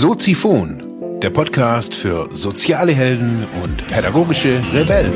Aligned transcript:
Soziphon, 0.00 1.18
der 1.20 1.30
Podcast 1.30 1.92
für 1.92 2.28
soziale 2.32 2.92
Helden 2.92 3.44
und 3.64 3.84
pädagogische 3.88 4.62
Rebellen. 4.72 5.12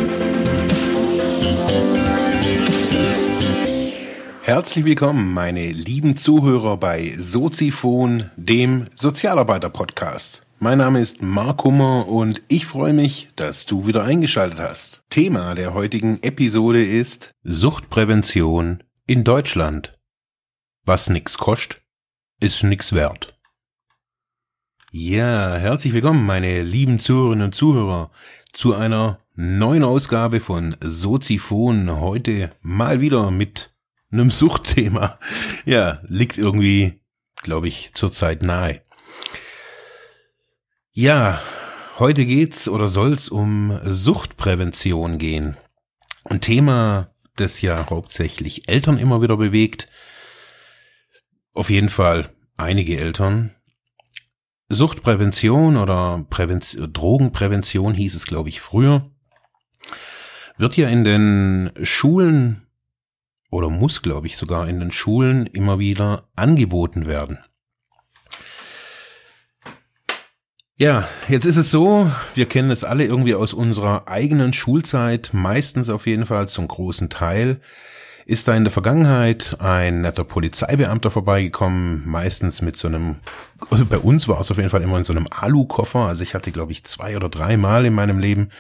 Herzlich 4.43 4.85
willkommen, 4.85 5.33
meine 5.33 5.71
lieben 5.71 6.17
Zuhörer 6.17 6.79
bei 6.79 7.15
Soziphon, 7.17 8.33
dem 8.35 8.89
Sozialarbeiter-Podcast. 8.97 10.45
Mein 10.59 10.79
Name 10.79 11.01
ist 11.01 11.23
Mark 11.23 11.63
Hummer 11.63 12.09
und 12.09 12.43
ich 12.49 12.67
freue 12.67 12.93
mich, 12.93 13.29
dass 13.37 13.67
du 13.67 13.87
wieder 13.87 14.03
eingeschaltet 14.03 14.59
hast. 14.59 15.05
Thema 15.11 15.55
der 15.55 15.75
heutigen 15.75 16.21
Episode 16.25 16.85
ist 16.85 17.31
Suchtprävention 17.45 18.83
in 19.07 19.23
Deutschland. 19.23 19.97
Was 20.85 21.09
nix 21.09 21.39
kostet, 21.39 21.83
ist 22.41 22.65
nix 22.65 22.93
wert. 22.93 23.32
Ja, 24.95 25.57
herzlich 25.57 25.95
willkommen, 25.95 26.27
meine 26.27 26.63
lieben 26.63 26.99
Zuhörerinnen 26.99 27.47
und 27.47 27.55
Zuhörer, 27.55 28.11
zu 28.53 28.75
einer 28.75 29.21
neuen 29.35 29.85
Ausgabe 29.85 30.39
von 30.39 30.77
Soziphon. 30.83 31.99
Heute 31.99 32.51
mal 32.61 33.01
wieder 33.01 33.31
mit 33.31 33.75
einem 34.11 34.31
Suchtthema. 34.31 35.19
Ja, 35.65 36.03
liegt 36.09 36.37
irgendwie, 36.37 37.01
glaube 37.43 37.69
ich, 37.69 37.95
zurzeit 37.95 38.43
nahe. 38.43 38.83
Ja, 40.91 41.41
heute 41.99 42.27
geht's 42.27 42.69
oder 42.69 42.91
soll's 42.91 43.31
um 43.31 43.81
Suchtprävention 43.87 45.17
gehen. 45.17 45.57
Ein 46.25 46.43
Thema, 46.43 47.15
das 47.37 47.63
ja 47.63 47.89
hauptsächlich 47.89 48.69
Eltern 48.69 48.99
immer 48.99 49.23
wieder 49.23 49.39
bewegt. 49.39 49.89
Auf 51.55 51.71
jeden 51.71 51.89
Fall 51.89 52.29
einige 52.59 52.99
Eltern. 52.99 53.55
Suchtprävention 54.75 55.77
oder 55.77 56.25
Prävention, 56.31 56.93
Drogenprävention 56.93 57.95
hieß 57.95 58.15
es, 58.15 58.27
glaube 58.27 58.49
ich, 58.49 58.61
früher, 58.61 59.05
wird 60.57 60.77
ja 60.77 60.89
in 60.89 61.05
den 61.05 61.71
Schulen 61.83 62.67
oder 63.51 63.69
muss, 63.69 64.03
glaube 64.03 64.27
ich, 64.27 64.37
sogar 64.37 64.69
in 64.69 64.81
den 64.81 64.91
Schulen 64.91 65.47
immer 65.47 65.79
wieder 65.79 66.29
angeboten 66.35 67.07
werden. 67.07 67.39
Ja, 70.77 71.07
jetzt 71.29 71.45
ist 71.45 71.59
es 71.59 71.71
so, 71.71 72.11
wir 72.35 72.47
kennen 72.47 72.71
es 72.71 72.83
alle 72.83 73.05
irgendwie 73.05 73.35
aus 73.35 73.53
unserer 73.53 74.09
eigenen 74.09 74.53
Schulzeit, 74.53 75.31
meistens 75.33 75.91
auf 75.91 76.07
jeden 76.07 76.27
Fall 76.27 76.49
zum 76.49 76.67
großen 76.67 77.11
Teil. 77.11 77.61
Ist 78.25 78.47
da 78.47 78.55
in 78.55 78.65
der 78.65 78.73
Vergangenheit 78.73 79.57
ein 79.61 80.03
netter 80.03 80.25
Polizeibeamter 80.25 81.11
vorbeigekommen, 81.11 82.09
meistens 82.09 82.63
mit 82.63 82.77
so 82.77 82.89
einem, 82.89 83.17
also 83.71 83.85
bei 83.85 83.99
uns 83.99 84.29
war 84.29 84.41
es 84.41 84.51
auf 84.51 84.59
jeden 84.59 84.71
Fall 84.71 84.83
immer 84.83 84.99
in 84.99 85.05
so 85.05 85.13
einem 85.13 85.27
Alu-Koffer. 85.29 86.01
Also 86.01 86.23
ich 86.23 86.35
hatte, 86.35 86.53
glaube 86.53 86.73
ich, 86.73 86.85
zwei 86.85 87.17
oder 87.17 87.29
drei 87.29 87.57
Mal 87.57 87.85
in 87.85 87.95
meinem 87.95 88.19
Leben 88.19 88.51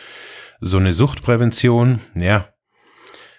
so 0.60 0.78
eine 0.78 0.94
Suchtprävention. 0.94 2.00
Ja, 2.14 2.48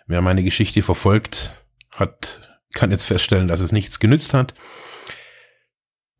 wer 0.07 0.21
meine 0.21 0.43
Geschichte 0.43 0.81
verfolgt, 0.81 1.51
hat, 1.91 2.59
kann 2.73 2.91
jetzt 2.91 3.03
feststellen, 3.05 3.47
dass 3.47 3.59
es 3.59 3.71
nichts 3.71 3.99
genützt 3.99 4.33
hat. 4.33 4.53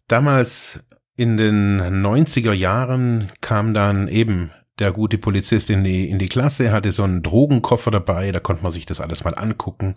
Damals 0.07 0.83
in 1.15 1.37
den 1.37 1.79
90er 1.81 2.53
Jahren 2.53 3.31
kam 3.39 3.73
dann 3.73 4.07
eben 4.07 4.51
der 4.79 4.91
gute 4.91 5.17
Polizist 5.17 5.69
in 5.69 5.83
die, 5.83 6.09
in 6.09 6.19
die 6.19 6.29
Klasse, 6.29 6.71
hatte 6.71 6.91
so 6.91 7.03
einen 7.03 7.23
Drogenkoffer 7.23 7.91
dabei, 7.91 8.31
da 8.31 8.39
konnte 8.39 8.63
man 8.63 8.71
sich 8.71 8.85
das 8.85 9.02
alles 9.02 9.23
mal 9.23 9.35
angucken. 9.35 9.95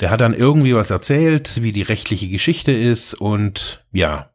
Der 0.00 0.10
hat 0.10 0.20
dann 0.20 0.34
irgendwie 0.34 0.74
was 0.74 0.90
erzählt, 0.90 1.62
wie 1.62 1.72
die 1.72 1.82
rechtliche 1.82 2.28
Geschichte 2.28 2.72
ist 2.72 3.14
und 3.14 3.84
ja, 3.92 4.30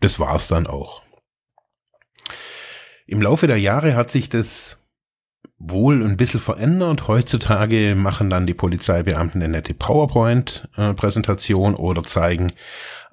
das 0.00 0.20
war's 0.20 0.48
dann 0.48 0.66
auch. 0.66 1.02
Im 3.06 3.22
Laufe 3.22 3.46
der 3.46 3.58
Jahre 3.58 3.94
hat 3.94 4.10
sich 4.10 4.28
das 4.28 4.78
wohl 5.58 6.04
ein 6.04 6.16
bisschen 6.16 6.40
verändert. 6.40 7.08
Heutzutage 7.08 7.94
machen 7.94 8.30
dann 8.30 8.46
die 8.46 8.54
Polizeibeamten 8.54 9.42
eine 9.42 9.52
nette 9.52 9.74
PowerPoint-Präsentation 9.74 11.74
oder 11.74 12.02
zeigen 12.02 12.52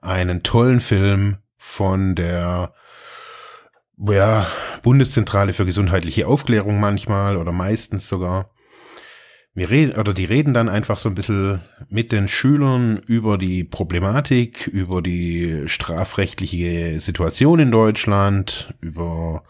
einen 0.02 0.44
tollen 0.44 0.82
Film 0.82 1.38
von 1.58 2.16
der 2.16 2.74
ja, 4.12 4.48
Bundeszentrale 4.82 5.54
für 5.54 5.66
gesundheitliche 5.66 6.28
Aufklärung 6.28 6.80
manchmal 6.80 7.38
oder 7.38 7.52
meistens 7.52 8.08
sogar. 8.08 8.50
Wir 9.56 9.70
reden, 9.70 10.00
oder 10.00 10.16
die 10.16 10.26
reden 10.26 10.54
dann 10.56 10.68
einfach 10.68 10.98
so 10.98 11.10
ein 11.10 11.16
bisschen 11.16 11.62
mit 11.88 12.12
den 12.12 12.28
Schülern 12.28 12.98
über 12.98 13.38
die 13.38 13.64
Problematik, 13.64 14.66
über 14.66 15.04
die 15.04 15.68
strafrechtliche 15.68 17.00
Situation 17.00 17.60
in 17.60 17.70
Deutschland, 17.70 18.74
über, 18.82 19.44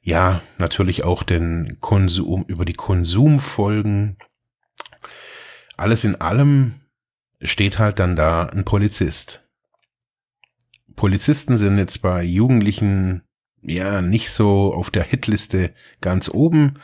ja, 0.00 0.40
natürlich 0.58 1.02
auch 1.02 1.24
den 1.24 1.78
Konsum, 1.80 2.44
über 2.46 2.64
die 2.64 2.74
Konsumfolgen. 2.74 4.16
Alles 5.76 6.04
in 6.04 6.20
allem 6.20 6.74
steht 7.42 7.80
halt 7.80 7.98
dann 7.98 8.14
da 8.14 8.44
ein 8.46 8.64
Polizist. 8.64 9.42
Polizisten 10.94 11.58
sind 11.58 11.78
jetzt 11.78 12.00
bei 12.00 12.22
Jugendlichen 12.22 13.22
ja 13.62 14.02
nicht 14.02 14.30
so 14.30 14.72
auf 14.74 14.90
der 14.90 15.04
Hitliste 15.04 15.72
ganz 16.00 16.28
oben 16.28 16.74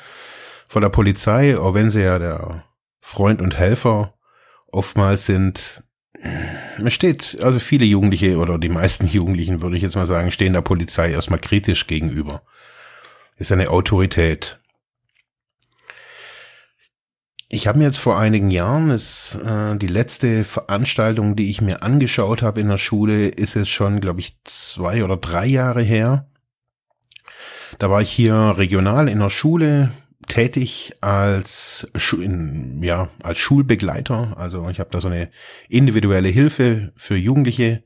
von 0.69 0.83
der 0.83 0.89
Polizei, 0.89 1.57
auch 1.59 1.75
wenn 1.75 1.91
sie 1.91 2.03
ja 2.03 2.19
der 2.19 2.65
Freund 3.01 3.41
und 3.41 3.59
Helfer 3.59 4.15
oftmals 4.67 5.27
sind. 5.27 5.83
Es 6.85 6.95
steht, 6.95 7.39
also 7.43 7.59
viele 7.59 7.85
Jugendliche 7.85 8.39
oder 8.39 8.59
die 8.59 8.69
meisten 8.69 9.07
Jugendlichen, 9.11 9.63
würde 9.63 9.77
ich 9.77 9.83
jetzt 9.83 9.97
mal 9.97 10.07
sagen, 10.07 10.33
stehen 10.33 10.53
der 10.53 10.63
Polizei 10.63 11.11
erstmal 11.11 11.41
kritisch 11.41 11.87
gegenüber. 11.87 12.43
Ist 13.37 13.53
eine 13.53 13.71
Autorität. 13.71 14.59
Ich 17.49 17.69
habe 17.69 17.79
mir 17.79 17.85
jetzt 17.85 17.99
vor 17.99 18.19
einigen 18.19 18.51
Jahren, 18.51 18.91
ist, 18.91 19.39
äh, 19.45 19.77
die 19.77 19.87
letzte 19.87 20.43
Veranstaltung, 20.43 21.37
die 21.37 21.49
ich 21.49 21.61
mir 21.61 21.83
angeschaut 21.83 22.43
habe 22.43 22.61
in 22.61 22.69
der 22.69 22.77
Schule, 22.77 23.29
ist 23.29 23.55
jetzt 23.55 23.71
schon, 23.71 24.01
glaube 24.01 24.19
ich, 24.19 24.37
zwei 24.45 25.05
oder 25.05 25.17
drei 25.17 25.47
Jahre 25.47 25.83
her. 25.83 26.29
Da 27.79 27.91
war 27.91 28.01
ich 28.01 28.11
hier 28.11 28.55
regional 28.57 29.09
in 29.09 29.19
der 29.19 29.31
Schule 29.31 29.91
tätig 30.29 30.95
als 31.01 31.87
in, 32.13 32.83
ja 32.83 33.09
als 33.23 33.39
Schulbegleiter. 33.39 34.35
Also 34.37 34.69
ich 34.71 34.81
habe 34.81 34.91
da 34.91 35.01
so 35.01 35.09
eine 35.09 35.31
individuelle 35.69 36.29
Hilfe 36.29 36.93
für 36.97 37.17
Jugendliche 37.17 37.83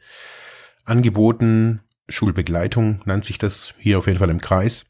angeboten. 0.84 1.80
Schulbegleitung 2.08 3.00
nennt 3.04 3.24
sich 3.24 3.38
das 3.38 3.74
hier 3.78 3.98
auf 3.98 4.06
jeden 4.06 4.18
Fall 4.18 4.30
im 4.30 4.40
Kreis. 4.40 4.86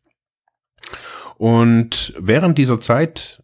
Und 1.36 2.14
während 2.18 2.58
dieser 2.58 2.80
Zeit 2.80 3.42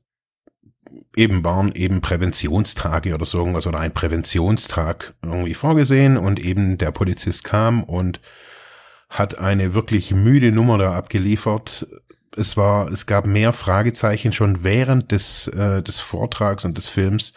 eben 1.16 1.45
waren 1.45 1.72
eben 1.72 2.03
Präventionstage 2.03 3.15
oder 3.15 3.25
so 3.25 3.39
irgendwas 3.39 3.66
oder 3.66 3.81
ein 3.81 3.95
Präventionstag 3.95 5.15
irgendwie 5.22 5.55
vorgesehen 5.55 6.19
und 6.19 6.39
eben 6.39 6.78
der 6.78 6.91
Polizist 6.91 7.43
kam 7.45 7.83
und 7.83 8.21
hat 9.09 9.39
eine 9.39 9.75
wirklich 9.75 10.12
müde 10.12 10.53
Nummer 10.53 10.78
da 10.78 10.97
abgeliefert. 10.97 11.87
Es 12.37 12.56
war, 12.56 12.91
es 12.91 13.06
gab 13.06 13.27
mehr 13.27 13.53
Fragezeichen 13.53 14.33
schon 14.33 14.65
während 14.65 15.12
des, 15.12 15.49
äh, 15.49 15.83
des 15.83 16.00
Vortrags 16.00 16.65
und 16.65 16.77
des 16.77 16.89
Films. 16.89 17.33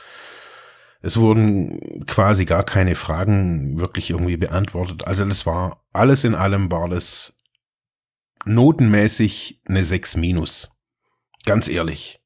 Es 1.01 1.17
wurden 1.17 2.05
quasi 2.07 2.45
gar 2.45 2.63
keine 2.63 2.95
Fragen 2.95 3.79
wirklich 3.79 4.09
irgendwie 4.09 4.35
beantwortet. 4.35 5.07
Also 5.07 5.23
es 5.23 5.45
war 5.45 5.85
alles 5.93 6.25
in 6.25 6.35
allem 6.35 6.69
war 6.71 6.89
das 6.89 7.33
notenmäßig 8.45 9.61
eine 9.65 9.85
6 9.85 10.17
minus. 10.17 10.75
Ganz 11.45 11.69
ehrlich. 11.69 12.18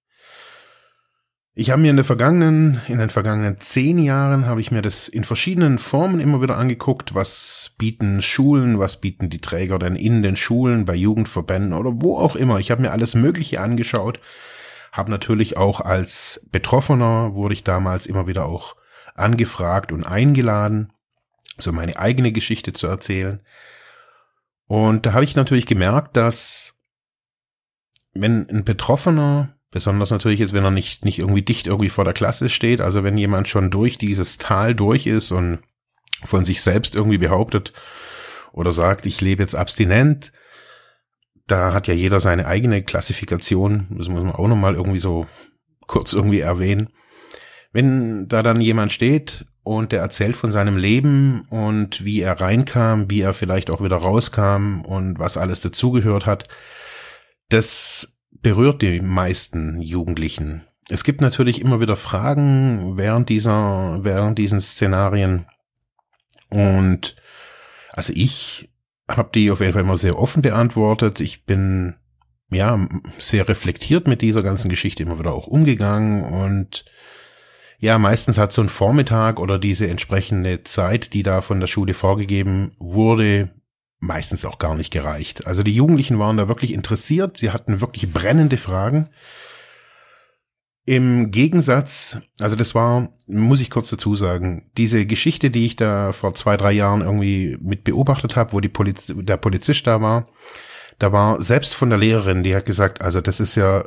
Ich 1.55 1.69
habe 1.69 1.83
mir 1.83 1.91
in 1.91 1.97
der 1.97 2.05
vergangenen, 2.05 2.81
in 2.87 2.97
den 2.97 3.11
vergangenen 3.11 3.59
zehn 3.59 3.99
Jahren 3.99 4.47
habe 4.47 4.59
ich 4.59 4.71
mir 4.71 4.81
das 4.81 5.07
in 5.07 5.23
verschiedenen 5.23 5.77
Formen 5.77 6.19
immer 6.19 6.41
wieder 6.41 6.57
angeguckt. 6.57 7.13
Was 7.13 7.73
bieten 7.77 8.23
Schulen, 8.23 8.79
was 8.79 8.99
bieten 8.99 9.29
die 9.29 9.39
Träger 9.39 9.77
denn 9.77 9.95
in 9.95 10.23
den 10.23 10.35
Schulen, 10.35 10.85
bei 10.85 10.95
Jugendverbänden 10.95 11.73
oder 11.73 11.91
wo 12.01 12.17
auch 12.17 12.35
immer. 12.35 12.59
Ich 12.59 12.71
habe 12.71 12.81
mir 12.81 12.91
alles 12.91 13.13
Mögliche 13.13 13.61
angeschaut. 13.61 14.19
Habe 14.91 15.11
natürlich 15.11 15.55
auch 15.55 15.79
als 15.79 16.47
Betroffener 16.51 17.35
wurde 17.35 17.53
ich 17.53 17.63
damals 17.63 18.07
immer 18.07 18.25
wieder 18.25 18.45
auch 18.45 18.75
angefragt 19.13 19.91
und 19.91 20.05
eingeladen, 20.05 20.91
so 21.59 21.71
meine 21.71 21.97
eigene 21.97 22.31
Geschichte 22.31 22.73
zu 22.73 22.87
erzählen. 22.87 23.41
Und 24.65 25.05
da 25.05 25.13
habe 25.13 25.23
ich 25.23 25.35
natürlich 25.35 25.67
gemerkt, 25.67 26.17
dass 26.17 26.73
wenn 28.13 28.49
ein 28.49 28.63
Betroffener 28.63 29.52
Besonders 29.73 30.11
natürlich 30.11 30.39
ist, 30.39 30.53
wenn 30.53 30.63
er 30.63 30.69
nicht, 30.69 31.03
nicht 31.03 31.17
irgendwie 31.17 31.41
dicht 31.41 31.65
irgendwie 31.65 31.89
vor 31.89 32.03
der 32.03 32.13
Klasse 32.13 32.51
steht. 32.51 32.79
Also 32.79 33.03
wenn 33.03 33.17
jemand 33.17 33.49
schon 33.49 33.71
durch 33.71 33.97
dieses 33.97 34.37
Tal 34.37 34.75
durch 34.75 35.07
ist 35.07 35.31
und 35.31 35.63
von 36.23 36.45
sich 36.45 36.61
selbst 36.61 36.93
irgendwie 36.93 37.17
behauptet 37.17 37.73
oder 38.51 38.71
sagt, 38.71 39.07
ich 39.07 39.19
lebe 39.19 39.41
jetzt 39.41 39.55
abstinent, 39.55 40.31
da 41.47 41.73
hat 41.73 41.87
ja 41.87 41.95
jeder 41.95 42.19
seine 42.19 42.45
eigene 42.45 42.83
Klassifikation. 42.83 43.87
Das 43.89 44.07
muss 44.09 44.21
man 44.21 44.31
auch 44.33 44.47
nochmal 44.47 44.75
irgendwie 44.75 44.99
so 44.99 45.25
kurz 45.87 46.13
irgendwie 46.13 46.41
erwähnen. 46.41 46.89
Wenn 47.71 48.27
da 48.27 48.43
dann 48.43 48.61
jemand 48.61 48.91
steht 48.91 49.47
und 49.63 49.91
der 49.91 50.01
erzählt 50.01 50.37
von 50.37 50.51
seinem 50.51 50.77
Leben 50.77 51.47
und 51.49 52.05
wie 52.05 52.21
er 52.21 52.39
reinkam, 52.39 53.09
wie 53.09 53.21
er 53.21 53.33
vielleicht 53.33 53.71
auch 53.71 53.83
wieder 53.83 53.97
rauskam 53.97 54.81
und 54.81 55.17
was 55.17 55.35
alles 55.35 55.61
dazugehört 55.61 56.27
hat. 56.27 56.47
Das 57.49 58.19
berührt 58.43 58.81
die 58.81 59.01
meisten 59.01 59.81
Jugendlichen. 59.81 60.63
Es 60.89 61.03
gibt 61.03 61.21
natürlich 61.21 61.61
immer 61.61 61.79
wieder 61.79 61.95
Fragen 61.95 62.97
während 62.97 63.29
dieser, 63.29 64.03
während 64.03 64.37
diesen 64.37 64.61
Szenarien. 64.61 65.47
Und 66.49 67.15
also 67.93 68.13
ich 68.15 68.69
habe 69.09 69.29
die 69.33 69.49
auf 69.49 69.61
jeden 69.61 69.73
Fall 69.73 69.81
immer 69.81 69.97
sehr 69.97 70.19
offen 70.19 70.41
beantwortet. 70.41 71.19
Ich 71.19 71.45
bin 71.45 71.95
ja 72.51 72.87
sehr 73.17 73.47
reflektiert 73.49 74.07
mit 74.07 74.21
dieser 74.21 74.43
ganzen 74.43 74.69
Geschichte 74.69 75.03
immer 75.03 75.17
wieder 75.17 75.33
auch 75.33 75.47
umgegangen 75.47 76.23
und 76.23 76.85
ja, 77.79 77.97
meistens 77.97 78.37
hat 78.37 78.53
so 78.53 78.61
ein 78.61 78.69
Vormittag 78.69 79.41
oder 79.41 79.59
diese 79.59 79.89
entsprechende 79.89 80.63
Zeit, 80.63 81.13
die 81.13 81.21
da 81.21 81.41
von 81.41 81.59
der 81.59 81.67
Schule 81.67 81.93
vorgegeben 81.93 82.77
wurde, 82.79 83.49
meistens 84.03 84.43
auch 84.43 84.59
gar 84.59 84.75
nicht 84.75 84.91
gereicht. 84.91 85.47
Also 85.47 85.63
die 85.63 85.73
Jugendlichen 85.73 86.19
waren 86.19 86.35
da 86.35 86.49
wirklich 86.49 86.73
interessiert, 86.73 87.37
sie 87.37 87.51
hatten 87.51 87.79
wirklich 87.79 88.11
brennende 88.11 88.57
Fragen. 88.57 89.09
Im 90.85 91.31
Gegensatz, 91.31 92.17
also 92.39 92.57
das 92.57 92.75
war, 92.75 93.09
muss 93.27 93.61
ich 93.61 93.69
kurz 93.69 93.89
dazu 93.89 94.17
sagen, 94.17 94.69
diese 94.77 95.05
Geschichte, 95.05 95.49
die 95.49 95.65
ich 95.65 95.77
da 95.77 96.11
vor 96.11 96.35
zwei, 96.35 96.57
drei 96.57 96.73
Jahren 96.73 96.99
irgendwie 96.99 97.57
mit 97.61 97.85
beobachtet 97.85 98.35
habe, 98.35 98.51
wo 98.51 98.59
die 98.59 98.67
Poliz 98.67 99.13
der 99.15 99.37
Polizist 99.37 99.87
da 99.87 100.01
war, 100.01 100.27
da 100.99 101.13
war 101.13 101.41
selbst 101.41 101.73
von 101.73 101.89
der 101.89 101.99
Lehrerin, 101.99 102.43
die 102.43 102.55
hat 102.55 102.65
gesagt, 102.65 103.01
also 103.01 103.21
das 103.21 103.39
ist 103.39 103.55
ja, 103.55 103.85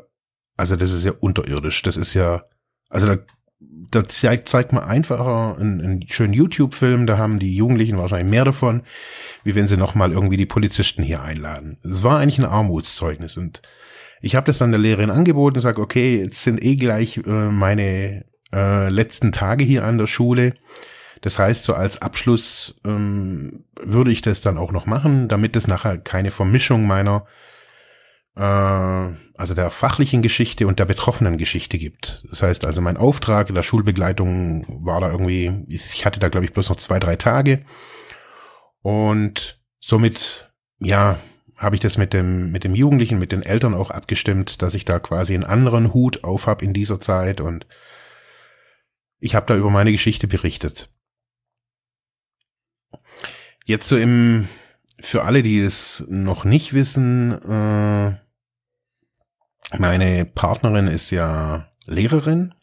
also 0.57 0.77
das 0.77 0.93
ist 0.93 1.05
ja 1.05 1.13
unterirdisch, 1.21 1.83
das 1.83 1.99
ist 1.99 2.15
ja, 2.15 2.45
also 2.89 3.07
da 3.07 3.19
da 3.59 4.07
zeigt, 4.07 4.49
zeigt 4.49 4.73
man 4.73 4.85
einfacher 4.85 5.57
einen, 5.59 5.81
einen 5.81 6.09
schönen 6.09 6.35
YouTube-Film, 6.35 7.07
da 7.07 7.19
haben 7.19 7.39
die 7.39 7.55
Jugendlichen 7.55 7.99
wahrscheinlich 7.99 8.31
mehr 8.31 8.45
davon, 8.45 8.83
wie 9.45 9.55
wenn 9.55 9.69
sie 9.69 9.77
nochmal 9.77 10.13
irgendwie 10.13 10.37
die 10.37 10.47
Polizisten 10.47 11.03
hier 11.03 11.23
einladen. 11.23 11.79
Es 11.83 12.03
war 12.03 12.19
eigentlich 12.19 12.39
ein 12.39 12.45
Armutszeugnis 12.45 13.37
und 13.37 13.63
ich 14.21 14.35
habe 14.35 14.47
das 14.47 14.59
dann 14.59 14.73
der 14.73 14.81
Lehrerin 14.81 15.11
angeboten 15.11 15.57
und 15.57 15.63
sage, 15.63 15.81
okay, 15.81 16.19
jetzt 16.19 16.43
sind 16.43 16.63
eh 16.63 16.77
gleich 16.77 17.19
äh, 17.19 17.31
meine 17.31 18.25
äh, 18.53 18.89
letzten 18.89 19.33
Tage 19.33 19.65
hier 19.65 19.85
an 19.85 19.99
der 19.99 20.07
Schule. 20.07 20.55
Das 21.23 21.39
heißt, 21.39 21.65
so 21.65 21.75
als 21.75 22.03
Abschluss 22.03 22.75
ähm, 22.85 23.65
würde 23.81 24.11
ich 24.11 24.23
das 24.23 24.41
dann 24.41 24.59
auch 24.59 24.73
noch 24.73 24.87
machen, 24.87 25.29
damit 25.29 25.57
es 25.57 25.67
nachher 25.67 25.99
keine 25.99 26.31
Vermischung 26.31 26.87
meiner 26.87 27.27
also 28.43 29.55
der 29.55 29.71
fachlichen 29.71 30.21
Geschichte 30.21 30.67
und 30.67 30.79
der 30.79 30.85
betroffenen 30.85 31.39
Geschichte 31.39 31.79
gibt. 31.79 32.25
Das 32.29 32.43
heißt 32.43 32.65
also, 32.67 32.83
mein 32.83 32.99
Auftrag 32.99 33.49
in 33.49 33.55
der 33.55 33.63
Schulbegleitung 33.63 34.85
war 34.85 35.01
da 35.01 35.11
irgendwie, 35.11 35.65
ich 35.69 36.05
hatte 36.05 36.21
da 36.21 36.29
glaube 36.29 36.45
ich 36.45 36.53
bloß 36.53 36.69
noch 36.69 36.77
zwei, 36.77 36.99
drei 36.99 37.17
Tage. 37.17 37.65
Und 38.83 39.61
somit, 39.81 40.53
ja, 40.79 41.19
habe 41.57 41.77
ich 41.77 41.81
das 41.81 41.97
mit 41.97 42.13
dem, 42.13 42.53
mit 42.53 42.65
dem 42.65 42.75
Jugendlichen, 42.75 43.19
mit 43.19 43.33
den 43.33 43.43
Eltern 43.43 43.75
auch 43.75 43.91
abgestimmt, 43.91 44.61
dass 44.61 44.75
ich 44.75 44.85
da 44.85 44.99
quasi 44.99 45.35
einen 45.35 45.45
anderen 45.45 45.95
Hut 45.95 46.23
auf 46.23 46.47
habe 46.47 46.65
in 46.65 46.75
dieser 46.75 47.01
Zeit 47.01 47.41
und 47.41 47.67
ich 49.19 49.35
habe 49.35 49.47
da 49.47 49.57
über 49.57 49.71
meine 49.71 49.93
Geschichte 49.93 50.29
berichtet. 50.29 50.91
Jetzt 53.65 53.89
so 53.89 53.97
im, 53.97 54.49
für 55.01 55.25
alle, 55.25 55.43
die 55.43 55.59
es 55.59 56.05
noch 56.09 56.45
nicht 56.45 56.75
wissen, 56.75 57.33
äh, 57.33 58.26
meine 59.77 60.25
Partnerin 60.25 60.89
ist 60.89 61.11
ja 61.11 61.69
Lehrerin 61.87 62.55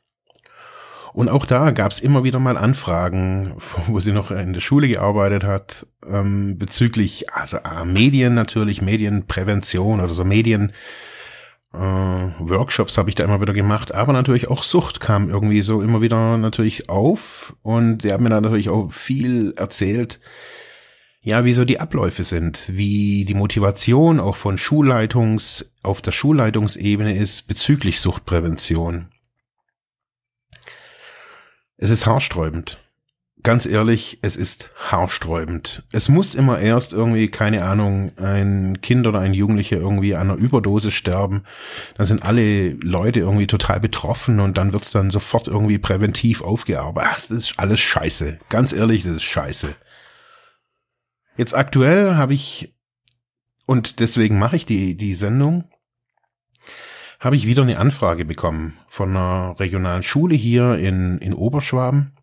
und 1.13 1.29
auch 1.29 1.45
da 1.45 1.69
gab 1.71 1.91
es 1.91 2.00
immer 2.00 2.23
wieder 2.23 2.39
mal 2.39 2.57
Anfragen, 2.57 3.53
wo 3.88 4.00
sie 4.00 4.11
noch 4.11 4.31
in 4.31 4.53
der 4.53 4.61
Schule 4.61 4.88
gearbeitet 4.88 5.44
hat, 5.44 5.85
ähm, 6.07 6.57
bezüglich 6.57 7.31
also 7.31 7.57
äh, 7.57 7.85
Medien 7.85 8.33
natürlich, 8.33 8.81
Medienprävention 8.81 10.01
oder 10.01 10.13
so 10.13 10.25
Medien. 10.25 10.73
Äh, 11.73 11.77
Workshops 11.77 12.97
habe 12.97 13.09
ich 13.09 13.15
da 13.15 13.23
immer 13.23 13.41
wieder 13.41 13.53
gemacht, 13.53 13.94
aber 13.94 14.11
natürlich 14.11 14.49
auch 14.49 14.63
Sucht 14.63 14.99
kam 14.99 15.29
irgendwie 15.29 15.61
so 15.61 15.81
immer 15.81 16.01
wieder 16.01 16.38
natürlich 16.38 16.89
auf 16.89 17.56
und 17.61 17.99
der 17.99 18.15
hat 18.15 18.21
mir 18.21 18.29
da 18.29 18.41
natürlich 18.41 18.69
auch 18.69 18.91
viel 18.91 19.53
erzählt, 19.56 20.19
ja, 21.23 21.45
wie 21.45 21.53
so 21.53 21.63
die 21.63 21.79
Abläufe 21.79 22.23
sind, 22.23 22.75
wie 22.75 23.23
die 23.23 23.33
Motivation 23.33 24.19
auch 24.19 24.35
von 24.35 24.57
Schulleitungs, 24.57 25.71
auf 25.81 26.01
der 26.01 26.11
Schulleitungsebene 26.11 27.15
ist 27.15 27.47
bezüglich 27.47 28.01
Suchtprävention. 28.01 29.07
Es 31.77 31.89
ist 31.89 32.05
haarsträubend. 32.05 32.79
Ganz 33.41 33.65
ehrlich, 33.65 34.19
es 34.21 34.37
ist 34.37 34.69
haarsträubend. 34.89 35.83
Es 35.91 36.07
muss 36.07 36.35
immer 36.35 36.59
erst 36.59 36.93
irgendwie, 36.93 37.29
keine 37.29 37.63
Ahnung, 37.65 38.11
ein 38.17 38.79
Kind 38.81 39.05
oder 39.07 39.19
ein 39.19 39.33
Jugendlicher 39.33 39.77
irgendwie 39.77 40.15
an 40.15 40.29
einer 40.29 40.39
Überdosis 40.39 40.93
sterben. 40.93 41.43
Dann 41.97 42.05
sind 42.05 42.23
alle 42.23 42.69
Leute 42.69 43.19
irgendwie 43.19 43.47
total 43.47 43.81
betroffen 43.81 44.39
und 44.39 44.57
dann 44.57 44.71
wird's 44.71 44.91
dann 44.91 45.11
sofort 45.11 45.47
irgendwie 45.47 45.77
präventiv 45.77 46.41
aufgearbeitet. 46.41 47.11
Ach, 47.11 47.21
das 47.21 47.31
ist 47.31 47.53
alles 47.59 47.81
scheiße. 47.81 48.39
Ganz 48.49 48.71
ehrlich, 48.71 49.03
das 49.03 49.17
ist 49.17 49.23
scheiße. 49.23 49.75
Jetzt 51.35 51.56
aktuell 51.56 52.15
habe 52.15 52.33
ich, 52.33 52.75
und 53.65 54.00
deswegen 54.00 54.38
mache 54.38 54.56
ich 54.56 54.65
die, 54.65 54.95
die 54.95 55.15
Sendung, 55.15 55.69
habe 57.19 57.35
ich 57.35 57.47
wieder 57.47 57.63
eine 57.63 57.80
Anfrage 57.80 58.25
bekommen 58.25 58.77
von 58.88 59.09
einer 59.12 59.59
regionalen 59.59 60.03
Schule 60.03 60.35
hier 60.35 60.75
in, 60.75 61.18
in 61.19 61.33
Oberschwaben. 61.33 62.15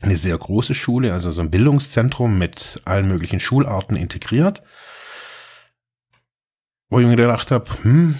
Eine 0.00 0.16
sehr 0.16 0.36
große 0.36 0.74
Schule, 0.74 1.12
also 1.14 1.30
so 1.30 1.40
ein 1.40 1.50
Bildungszentrum 1.50 2.36
mit 2.36 2.82
allen 2.84 3.08
möglichen 3.08 3.40
Schularten 3.40 3.96
integriert. 3.96 4.62
Wo 6.90 7.00
ich 7.00 7.06
mir 7.06 7.16
gedacht 7.16 7.50
habe, 7.50 7.70
hm, 7.82 8.18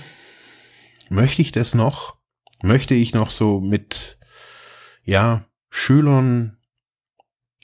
möchte 1.11 1.43
ich 1.43 1.53
das 1.53 1.75
noch? 1.75 2.17
Möchte 2.63 2.95
ich 2.95 3.13
noch 3.13 3.29
so 3.31 3.61
mit, 3.61 4.19
ja, 5.03 5.45
Schülern 5.69 6.57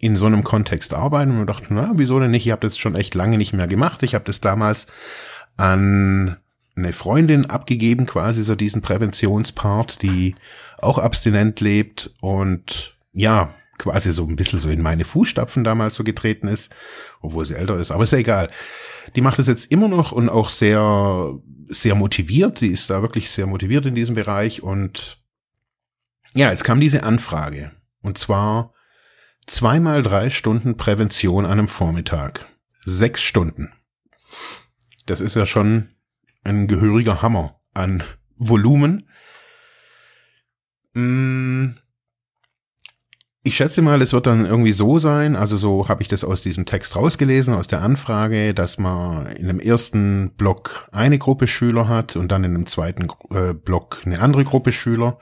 in 0.00 0.17
so 0.17 0.26
einem 0.26 0.43
Kontext 0.43 0.94
arbeiten 0.94 1.38
und 1.38 1.47
dachte, 1.47 1.67
na, 1.70 1.93
wieso 1.94 2.19
denn 2.19 2.31
nicht? 2.31 2.47
Ich 2.47 2.52
habe 2.52 2.62
das 2.62 2.79
schon 2.79 2.97
echt 2.97 3.14
lange 3.14 3.37
nicht 3.37 3.52
mehr 3.52 3.67
gemacht. 3.67 4.02
Ich 4.02 4.14
habe 4.14 4.25
das 4.25 4.41
damals 4.41 4.87
an 5.56 6.38
eine 6.75 6.93
Freundin 6.94 7.47
abgegeben, 7.47 8.06
quasi 8.06 8.43
so 8.43 8.55
diesen 8.55 8.81
Präventionspart, 8.81 10.00
die 10.00 10.37
auch 10.79 10.99
abstinent 10.99 11.61
lebt 11.61 12.12
und 12.23 12.97
ja, 13.12 13.54
quasi 13.76 14.12
so 14.12 14.26
ein 14.26 14.37
bisschen 14.37 14.59
so 14.59 14.71
in 14.71 14.80
meine 14.80 15.04
Fußstapfen 15.04 15.64
damals 15.64 15.97
so 15.97 16.04
getreten 16.04 16.49
ist, 16.49 16.73
obwohl 17.21 17.45
sie 17.45 17.54
älter 17.54 17.78
ist, 17.78 17.90
aber 17.90 18.04
ist 18.04 18.12
ja 18.12 18.19
egal. 18.19 18.50
Die 19.16 19.21
macht 19.21 19.38
es 19.38 19.47
jetzt 19.47 19.71
immer 19.71 19.88
noch 19.88 20.12
und 20.12 20.30
auch 20.30 20.49
sehr, 20.49 21.38
sehr 21.69 21.95
motiviert. 21.95 22.59
Sie 22.59 22.69
ist 22.69 22.88
da 22.88 23.02
wirklich 23.02 23.30
sehr 23.30 23.47
motiviert 23.47 23.85
in 23.85 23.95
diesem 23.95 24.14
Bereich 24.14 24.62
und 24.62 25.19
ja, 26.35 26.50
jetzt 26.50 26.64
kam 26.64 26.80
diese 26.80 27.02
Anfrage 27.02 27.73
und 28.02 28.16
zwar 28.16 28.73
Zweimal 29.50 30.02
drei 30.02 30.30
Stunden 30.30 30.76
Prävention 30.76 31.45
an 31.45 31.50
einem 31.50 31.66
Vormittag. 31.66 32.47
Sechs 32.85 33.25
Stunden. 33.25 33.73
Das 35.07 35.21
ist 35.21 35.35
ja 35.35 35.45
schon 35.45 35.88
ein 36.45 36.69
gehöriger 36.69 37.21
Hammer 37.21 37.61
an 37.75 38.04
Volumen. 38.37 39.09
Mm. 40.95 41.71
Ich 43.42 43.57
schätze 43.57 43.83
mal, 43.83 44.00
es 44.02 44.12
wird 44.12 44.28
dann 44.28 44.47
irgendwie 44.47 44.73
so 44.73 45.00
sein, 45.00 45.35
also 45.35 45.57
so 45.57 45.88
habe 45.88 46.02
ich 46.02 46.09
das 46.09 46.23
aus 46.23 46.42
diesem 46.42 46.64
Text 46.64 46.95
rausgelesen, 46.95 47.52
aus 47.52 47.66
der 47.66 47.83
Anfrage, 47.83 48.54
dass 48.54 48.78
man 48.78 49.26
in 49.33 49.49
dem 49.49 49.59
ersten 49.59 50.30
Block 50.37 50.88
eine 50.92 51.19
Gruppe 51.19 51.49
Schüler 51.49 51.88
hat 51.88 52.14
und 52.14 52.30
dann 52.30 52.45
in 52.45 52.52
dem 52.52 52.66
zweiten 52.66 53.09
äh, 53.35 53.52
Block 53.52 54.02
eine 54.04 54.21
andere 54.21 54.45
Gruppe 54.45 54.71
Schüler. 54.71 55.19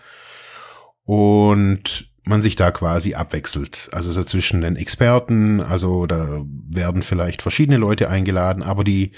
Und 1.04 2.08
man 2.28 2.42
sich 2.42 2.56
da 2.56 2.70
quasi 2.70 3.14
abwechselt. 3.14 3.88
Also 3.92 4.12
so 4.12 4.22
zwischen 4.22 4.60
den 4.60 4.76
Experten, 4.76 5.60
also 5.60 6.06
da 6.06 6.42
werden 6.68 7.02
vielleicht 7.02 7.42
verschiedene 7.42 7.78
Leute 7.78 8.08
eingeladen, 8.08 8.62
aber 8.62 8.84
die, 8.84 9.12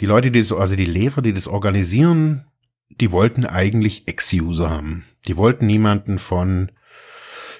die 0.00 0.06
Leute, 0.06 0.30
die 0.30 0.40
das, 0.40 0.52
also 0.52 0.76
die 0.76 0.84
Lehrer, 0.84 1.22
die 1.22 1.32
das 1.32 1.48
organisieren, 1.48 2.44
die 2.88 3.12
wollten 3.12 3.46
eigentlich 3.46 4.08
Ex-User 4.08 4.70
haben. 4.70 5.04
Die 5.26 5.36
wollten 5.36 5.66
niemanden 5.66 6.18
von, 6.18 6.72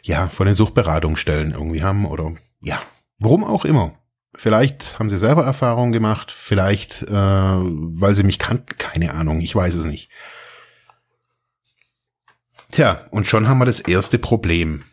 ja, 0.03 0.29
von 0.29 0.47
den 0.47 0.55
Suchtberatungsstellen 0.55 1.53
irgendwie 1.53 1.83
haben 1.83 2.07
oder, 2.07 2.35
ja, 2.61 2.81
warum 3.19 3.45
auch 3.45 3.65
immer. 3.65 3.93
Vielleicht 4.37 4.99
haben 4.99 5.11
sie 5.11 5.19
selber 5.19 5.45
Erfahrungen 5.45 5.93
gemacht, 5.93 6.31
vielleicht, 6.31 7.03
äh, 7.03 7.09
weil 7.11 8.15
sie 8.15 8.23
mich 8.23 8.39
kannten, 8.39 8.77
keine 8.79 9.15
Ahnung, 9.15 9.41
ich 9.41 9.55
weiß 9.55 9.75
es 9.75 9.85
nicht. 9.85 10.11
Tja, 12.71 13.01
und 13.11 13.27
schon 13.27 13.49
haben 13.49 13.59
wir 13.59 13.65
das 13.65 13.81
erste 13.81 14.19
Problem. 14.19 14.85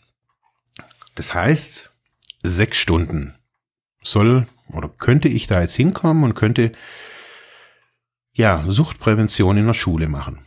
Das 1.16 1.34
heißt, 1.34 1.92
sechs 2.44 2.78
Stunden 2.78 3.36
soll 4.04 4.48
oder 4.72 4.90
könnte 4.90 5.28
ich 5.28 5.48
da 5.48 5.62
jetzt 5.62 5.76
hinkommen 5.76 6.24
und 6.24 6.36
könnte 6.36 6.72
ja 8.34 8.64
Suchtprävention 8.68 9.58
in 9.58 9.66
der 9.66 9.74
Schule 9.74 10.08
machen. 10.08 10.46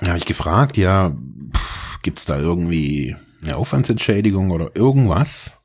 Da 0.00 0.08
habe 0.08 0.18
ich 0.18 0.26
gefragt, 0.26 0.76
ja, 0.76 1.16
gibt's 2.02 2.24
da 2.24 2.38
irgendwie 2.38 3.16
eine 3.42 3.56
Aufwandsentschädigung 3.56 4.50
oder 4.50 4.74
irgendwas. 4.74 5.60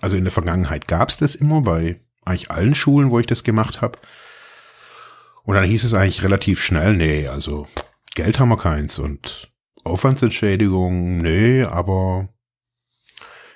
Also 0.00 0.16
in 0.16 0.24
der 0.24 0.32
Vergangenheit 0.32 0.88
gab 0.88 1.10
es 1.10 1.18
das 1.18 1.34
immer 1.34 1.60
bei 1.62 2.00
eigentlich 2.24 2.50
allen 2.50 2.74
Schulen, 2.74 3.10
wo 3.10 3.18
ich 3.18 3.26
das 3.26 3.44
gemacht 3.44 3.80
habe. 3.80 3.98
Und 5.44 5.54
dann 5.54 5.64
hieß 5.64 5.84
es 5.84 5.94
eigentlich 5.94 6.22
relativ 6.22 6.62
schnell, 6.62 6.96
nee, 6.96 7.28
also 7.28 7.66
Geld 8.14 8.38
haben 8.38 8.50
wir 8.50 8.58
keins 8.58 8.98
und 8.98 9.52
Aufwandsentschädigung, 9.84 11.18
nee, 11.18 11.64
aber 11.64 12.28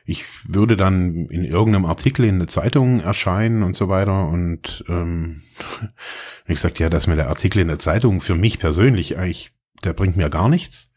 ich 0.04 0.24
würde 0.48 0.76
dann 0.76 1.26
in 1.26 1.44
irgendeinem 1.44 1.84
Artikel 1.84 2.24
in 2.24 2.38
der 2.38 2.48
Zeitung 2.48 3.00
erscheinen 3.00 3.64
und 3.64 3.76
so 3.76 3.88
weiter. 3.88 4.28
Und 4.28 4.84
ähm, 4.88 5.42
wie 6.46 6.54
gesagt, 6.54 6.78
ja, 6.78 6.88
dass 6.88 7.08
mir 7.08 7.16
der 7.16 7.28
Artikel 7.28 7.60
in 7.60 7.68
der 7.68 7.80
Zeitung 7.80 8.20
für 8.20 8.36
mich 8.36 8.58
persönlich 8.58 9.18
eigentlich, 9.18 9.52
der 9.84 9.92
bringt 9.92 10.16
mir 10.16 10.30
gar 10.30 10.48
nichts. 10.48 10.92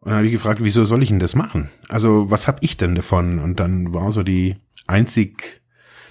Und 0.00 0.10
dann 0.10 0.16
habe 0.16 0.26
ich 0.26 0.32
gefragt, 0.32 0.60
wieso 0.62 0.86
soll 0.86 1.02
ich 1.02 1.10
denn 1.10 1.18
das 1.18 1.34
machen? 1.34 1.68
Also 1.90 2.30
was 2.30 2.48
habe 2.48 2.58
ich 2.62 2.78
denn 2.78 2.94
davon? 2.94 3.38
Und 3.38 3.60
dann 3.60 3.92
war 3.92 4.12
so 4.12 4.22
die 4.22 4.56
einzig 4.86 5.62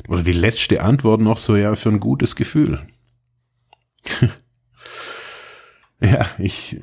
oder 0.08 0.22
die 0.22 0.32
letzte 0.32 0.84
Antwort 0.84 1.22
noch 1.22 1.38
so, 1.38 1.56
ja, 1.56 1.74
für 1.76 1.90
ein 1.90 2.00
gutes 2.00 2.36
Gefühl. 2.36 2.80
Ja, 6.02 6.26
ich 6.38 6.80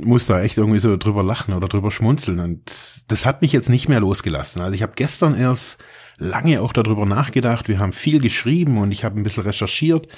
muss 0.00 0.26
da 0.26 0.40
echt 0.40 0.56
irgendwie 0.58 0.78
so 0.78 0.96
drüber 0.96 1.22
lachen 1.22 1.54
oder 1.54 1.68
drüber 1.68 1.90
schmunzeln. 1.90 2.40
Und 2.40 2.62
das 3.08 3.26
hat 3.26 3.42
mich 3.42 3.52
jetzt 3.52 3.68
nicht 3.68 3.88
mehr 3.88 4.00
losgelassen. 4.00 4.62
Also 4.62 4.74
ich 4.74 4.82
habe 4.82 4.92
gestern 4.96 5.36
erst 5.36 5.78
lange 6.18 6.60
auch 6.62 6.72
darüber 6.72 7.06
nachgedacht. 7.06 7.68
Wir 7.68 7.78
haben 7.78 7.92
viel 7.92 8.20
geschrieben 8.20 8.78
und 8.78 8.92
ich 8.92 9.04
habe 9.04 9.18
ein 9.18 9.22
bisschen 9.22 9.44
recherchiert. 9.44 10.08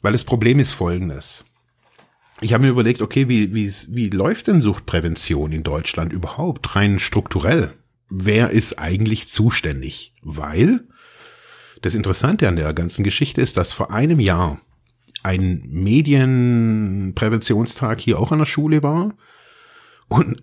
Weil 0.00 0.12
das 0.12 0.24
Problem 0.24 0.58
ist 0.60 0.72
folgendes. 0.72 1.44
Ich 2.40 2.52
habe 2.52 2.64
mir 2.64 2.70
überlegt, 2.70 3.02
okay, 3.02 3.28
wie, 3.28 3.52
wie, 3.52 3.68
wie 3.88 4.10
läuft 4.10 4.46
denn 4.46 4.60
Suchtprävention 4.60 5.50
in 5.50 5.64
Deutschland 5.64 6.12
überhaupt, 6.12 6.76
rein 6.76 7.00
strukturell? 7.00 7.72
Wer 8.08 8.50
ist 8.50 8.78
eigentlich 8.78 9.28
zuständig? 9.28 10.14
Weil 10.22 10.84
das 11.82 11.94
Interessante 11.94 12.48
an 12.48 12.56
der 12.56 12.72
ganzen 12.74 13.02
Geschichte 13.02 13.40
ist, 13.40 13.56
dass 13.56 13.72
vor 13.72 13.90
einem 13.90 14.20
Jahr 14.20 14.60
ein 15.22 15.62
Medienpräventionstag 15.68 18.00
hier 18.00 18.18
auch 18.18 18.32
an 18.32 18.40
der 18.40 18.46
Schule 18.46 18.82
war. 18.82 19.14
Und 20.08 20.42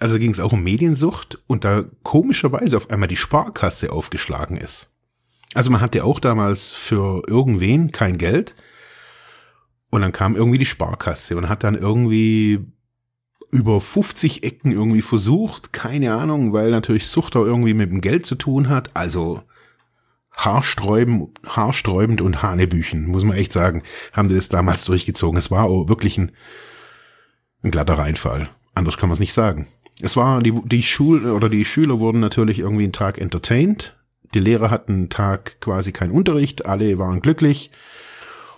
also 0.00 0.18
ging 0.18 0.32
es 0.32 0.40
auch 0.40 0.52
um 0.52 0.64
Mediensucht 0.64 1.38
und 1.46 1.64
da 1.64 1.84
komischerweise 2.02 2.76
auf 2.76 2.90
einmal 2.90 3.08
die 3.08 3.16
Sparkasse 3.16 3.92
aufgeschlagen 3.92 4.56
ist. 4.56 4.92
Also 5.54 5.70
man 5.70 5.80
hatte 5.80 6.04
auch 6.04 6.18
damals 6.18 6.72
für 6.72 7.22
irgendwen 7.26 7.92
kein 7.92 8.18
Geld 8.18 8.56
und 9.90 10.00
dann 10.00 10.10
kam 10.12 10.34
irgendwie 10.34 10.58
die 10.58 10.64
Sparkasse 10.64 11.36
und 11.36 11.48
hat 11.48 11.62
dann 11.62 11.76
irgendwie 11.76 12.66
über 13.52 13.80
50 13.80 14.42
Ecken 14.42 14.72
irgendwie 14.72 15.02
versucht, 15.02 15.74
keine 15.74 16.14
Ahnung, 16.14 16.54
weil 16.54 16.70
natürlich 16.70 17.06
Sucht 17.06 17.36
auch 17.36 17.44
irgendwie 17.44 17.74
mit 17.74 17.90
dem 17.90 18.00
Geld 18.00 18.24
zu 18.24 18.34
tun 18.34 18.70
hat. 18.70 18.90
Also 18.94 19.42
haarsträubend, 20.34 21.38
haarsträubend 21.46 22.20
und 22.20 22.42
Hanebüchen, 22.42 23.06
muss 23.06 23.24
man 23.24 23.36
echt 23.36 23.52
sagen, 23.52 23.82
haben 24.12 24.28
die 24.28 24.34
das 24.34 24.48
damals 24.48 24.84
durchgezogen. 24.84 25.38
Es 25.38 25.50
war 25.50 25.68
wirklich 25.88 26.18
ein, 26.18 26.32
ein 27.62 27.70
glatter 27.70 27.98
Reinfall. 27.98 28.48
Anders 28.74 28.96
kann 28.96 29.08
man 29.08 29.14
es 29.14 29.20
nicht 29.20 29.34
sagen. 29.34 29.66
Es 30.00 30.16
war, 30.16 30.42
die, 30.42 30.52
die 30.64 30.82
Schul- 30.82 31.30
oder 31.30 31.48
die 31.48 31.64
Schüler 31.64 32.00
wurden 32.00 32.20
natürlich 32.20 32.58
irgendwie 32.58 32.84
einen 32.84 32.92
Tag 32.92 33.18
entertained. 33.18 33.96
Die 34.34 34.40
Lehrer 34.40 34.70
hatten 34.70 34.92
einen 34.92 35.10
Tag 35.10 35.60
quasi 35.60 35.92
keinen 35.92 36.10
Unterricht. 36.10 36.66
Alle 36.66 36.98
waren 36.98 37.20
glücklich. 37.20 37.70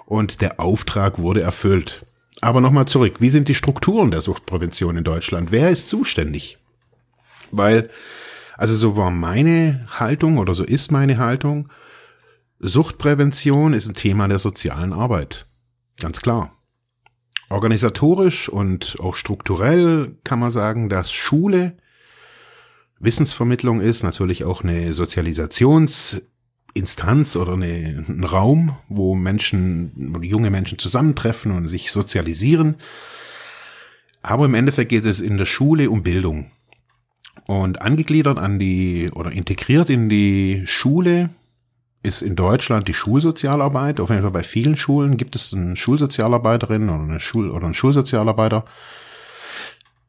Und 0.07 0.41
der 0.41 0.61
Auftrag 0.61 1.19
wurde 1.19 1.41
erfüllt. 1.41 2.07
Aber 2.41 2.61
nochmal 2.61 2.87
zurück. 2.87 3.17
Wie 3.19 3.31
sind 3.31 3.49
die 3.49 3.55
Strukturen 3.55 4.11
der 4.11 4.21
Suchtprävention 4.21 4.97
in 4.97 5.05
Deutschland? 5.05 5.51
Wer 5.51 5.71
ist 5.71 5.89
zuständig? 5.89 6.59
Weil 7.51 7.91
also 8.57 8.75
so 8.75 8.97
war 8.97 9.11
meine 9.11 9.87
Haltung 9.99 10.39
oder 10.39 10.55
so 10.55 10.65
ist 10.65 10.91
meine 10.91 11.19
Haltung. 11.19 11.69
Suchtprävention 12.61 13.73
ist 13.73 13.89
ein 13.89 13.95
Thema 13.95 14.29
der 14.29 14.39
sozialen 14.39 14.93
Arbeit. 14.93 15.47
Ganz 16.01 16.21
klar. 16.21 16.53
Organisatorisch 17.51 18.49
und 18.49 18.97
auch 19.01 19.17
strukturell 19.17 20.17
kann 20.25 20.39
man 20.39 20.51
sagen, 20.51 20.89
dass 20.89 21.13
Schule 21.13 21.77
Wissensvermittlung 23.05 23.81
ist, 23.81 24.03
natürlich 24.03 24.43
auch 24.45 24.65
eine 24.65 24.93
Sozialisationsinstanz 24.95 27.37
oder 27.37 27.53
eine, 27.53 28.05
ein 28.09 28.25
Raum, 28.25 28.75
wo 28.89 29.15
Menschen, 29.15 30.19
junge 30.23 30.51
Menschen 30.51 30.79
zusammentreffen 30.79 31.53
und 31.53 31.69
sich 31.69 31.93
sozialisieren. 31.93 32.77
Aber 34.23 34.47
im 34.47 34.55
Endeffekt 34.55 34.89
geht 34.89 35.05
es 35.05 35.21
in 35.21 35.37
der 35.37 35.45
Schule 35.45 35.91
um 35.91 36.03
Bildung. 36.03 36.51
Und 37.47 37.83
angegliedert 37.83 38.39
an 38.39 38.59
die 38.59 39.11
oder 39.13 39.31
integriert 39.31 39.91
in 39.91 40.09
die 40.09 40.63
Schule 40.67 41.31
ist 42.03 42.23
in 42.23 42.37
Deutschland 42.37 42.89
die 42.89 42.95
Schulsozialarbeit. 42.95 44.01
Auf 44.01 44.11
jeden 44.11 44.23
Fall 44.23 44.31
bei 44.31 44.43
vielen 44.43 44.77
Schulen 44.77 45.17
gibt 45.17 45.37
es 45.37 45.53
eine 45.53 45.77
Schulsozialarbeiterin 45.77 46.89
oder 46.89 47.03
eine 47.03 47.21
Schul 47.21 47.51
oder 47.51 47.65
einen 47.65 47.75
Schulsozialarbeiter 47.75 48.65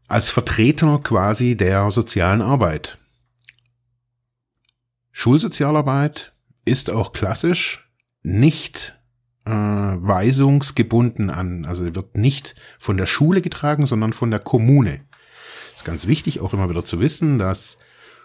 als 0.08 0.30
Vertreter 0.30 1.00
quasi 1.04 1.56
der 1.58 1.90
sozialen 1.92 2.42
Arbeit. 2.42 2.98
Schulsozialarbeit 5.12 6.34
ist 6.66 6.90
auch 6.90 7.14
klassisch 7.14 7.90
nicht 8.22 9.00
äh, 9.46 9.52
weisungsgebunden 9.52 11.30
an, 11.30 11.66
also 11.66 11.96
wird 11.96 12.18
nicht 12.18 12.56
von 12.78 12.98
der 12.98 13.06
Schule 13.06 13.42
getragen, 13.42 13.88
sondern 13.88 14.14
von 14.14 14.32
der 14.32 14.40
Kommune 14.40 15.02
ganz 15.86 16.08
wichtig, 16.08 16.42
auch 16.42 16.54
immer 16.54 16.70
wieder 16.70 16.84
zu 16.84 17.00
wissen, 17.00 17.40
dass 17.40 17.78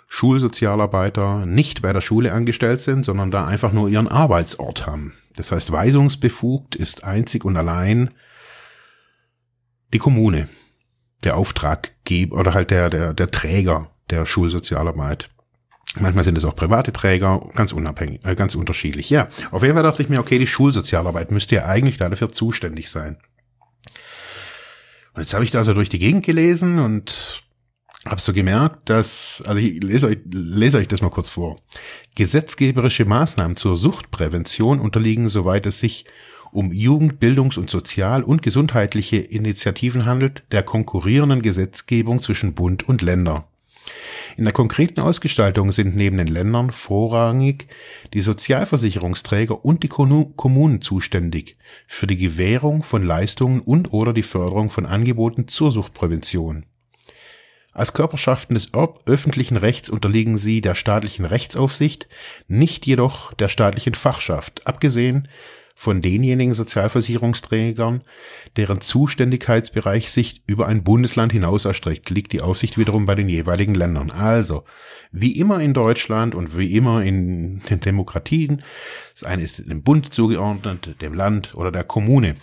Schulsozialarbeiter 0.08 1.46
nicht 1.46 1.82
bei 1.82 1.92
der 1.92 2.00
Schule 2.00 2.32
angestellt 2.32 2.80
sind, 2.80 3.04
sondern 3.04 3.30
da 3.30 3.46
einfach 3.46 3.72
nur 3.72 3.88
ihren 3.88 4.08
Arbeitsort 4.08 4.84
haben. 4.84 5.12
Das 5.36 5.52
heißt, 5.52 5.70
weisungsbefugt 5.70 6.74
ist 6.74 7.04
einzig 7.04 7.44
und 7.44 7.56
allein 7.56 8.10
die 9.92 9.98
Kommune, 9.98 10.48
der 11.22 11.36
Auftraggeber 11.36 12.36
oder 12.36 12.54
halt 12.54 12.72
der, 12.72 12.90
der, 12.90 13.14
der 13.14 13.30
Träger 13.30 13.90
der 14.10 14.26
Schulsozialarbeit. 14.26 15.30
Manchmal 15.98 16.24
sind 16.24 16.38
es 16.38 16.44
auch 16.44 16.56
private 16.56 16.92
Träger, 16.92 17.40
ganz 17.54 17.72
unabhängig, 17.72 18.24
äh, 18.24 18.34
ganz 18.34 18.54
unterschiedlich. 18.54 19.10
Ja, 19.10 19.28
auf 19.50 19.62
jeden 19.62 19.74
Fall 19.74 19.82
dachte 19.82 20.02
ich 20.02 20.08
mir, 20.08 20.20
okay, 20.20 20.38
die 20.38 20.46
Schulsozialarbeit 20.46 21.30
müsste 21.30 21.56
ja 21.56 21.66
eigentlich 21.66 21.98
dafür 21.98 22.32
zuständig 22.32 22.90
sein. 22.90 23.18
Und 25.14 25.22
jetzt 25.22 25.34
habe 25.34 25.44
ich 25.44 25.50
da 25.50 25.64
so 25.64 25.74
durch 25.74 25.88
die 25.88 25.98
Gegend 25.98 26.24
gelesen 26.24 26.78
und 26.78 27.44
habe 28.06 28.20
so 28.20 28.32
gemerkt, 28.32 28.88
dass, 28.88 29.42
also 29.46 29.60
ich 29.60 29.82
lese 29.82 30.06
euch, 30.06 30.18
lese 30.30 30.78
euch 30.78 30.88
das 30.88 31.02
mal 31.02 31.10
kurz 31.10 31.28
vor. 31.28 31.60
Gesetzgeberische 32.14 33.04
Maßnahmen 33.04 33.56
zur 33.56 33.76
Suchtprävention 33.76 34.80
unterliegen, 34.80 35.28
soweit 35.28 35.66
es 35.66 35.80
sich 35.80 36.06
um 36.52 36.72
Jugend-, 36.72 37.20
Bildungs- 37.20 37.58
und 37.58 37.70
Sozial- 37.70 38.22
und 38.22 38.42
gesundheitliche 38.42 39.18
Initiativen 39.18 40.06
handelt, 40.06 40.44
der 40.50 40.62
konkurrierenden 40.62 41.42
Gesetzgebung 41.42 42.20
zwischen 42.20 42.54
Bund 42.54 42.88
und 42.88 43.02
Länder. 43.02 43.46
In 44.36 44.44
der 44.44 44.52
konkreten 44.52 45.00
Ausgestaltung 45.00 45.72
sind 45.72 45.96
neben 45.96 46.16
den 46.16 46.26
Ländern 46.26 46.70
vorrangig 46.70 47.66
die 48.14 48.22
Sozialversicherungsträger 48.22 49.64
und 49.64 49.82
die 49.82 49.88
Kommunen 49.88 50.80
zuständig 50.80 51.56
für 51.86 52.06
die 52.06 52.16
Gewährung 52.16 52.82
von 52.82 53.02
Leistungen 53.02 53.60
und 53.60 53.92
oder 53.92 54.12
die 54.12 54.22
Förderung 54.22 54.70
von 54.70 54.86
Angeboten 54.86 55.48
zur 55.48 55.72
Suchtprävention. 55.72 56.64
Als 57.72 57.92
Körperschaften 57.92 58.54
des 58.54 58.72
öffentlichen 59.06 59.56
Rechts 59.56 59.90
unterliegen 59.90 60.38
sie 60.38 60.60
der 60.60 60.74
staatlichen 60.74 61.24
Rechtsaufsicht, 61.24 62.08
nicht 62.48 62.86
jedoch 62.86 63.32
der 63.34 63.48
staatlichen 63.48 63.94
Fachschaft, 63.94 64.66
abgesehen 64.66 65.28
von 65.80 66.02
denjenigen 66.02 66.52
Sozialversicherungsträgern, 66.52 68.02
deren 68.58 68.82
Zuständigkeitsbereich 68.82 70.10
sich 70.10 70.42
über 70.46 70.66
ein 70.66 70.84
Bundesland 70.84 71.32
hinaus 71.32 71.64
erstreckt, 71.64 72.10
liegt 72.10 72.32
die 72.32 72.42
Aufsicht 72.42 72.76
wiederum 72.76 73.06
bei 73.06 73.14
den 73.14 73.30
jeweiligen 73.30 73.74
Ländern. 73.74 74.10
Also, 74.10 74.64
wie 75.10 75.38
immer 75.38 75.60
in 75.60 75.72
Deutschland 75.72 76.34
und 76.34 76.58
wie 76.58 76.76
immer 76.76 77.02
in 77.02 77.62
den 77.70 77.80
Demokratien, 77.80 78.62
das 79.14 79.24
eine 79.24 79.42
ist 79.42 79.58
dem 79.58 79.82
Bund 79.82 80.12
zugeordnet, 80.12 81.00
dem 81.00 81.14
Land 81.14 81.54
oder 81.54 81.72
der 81.72 81.84
Kommune. 81.84 82.34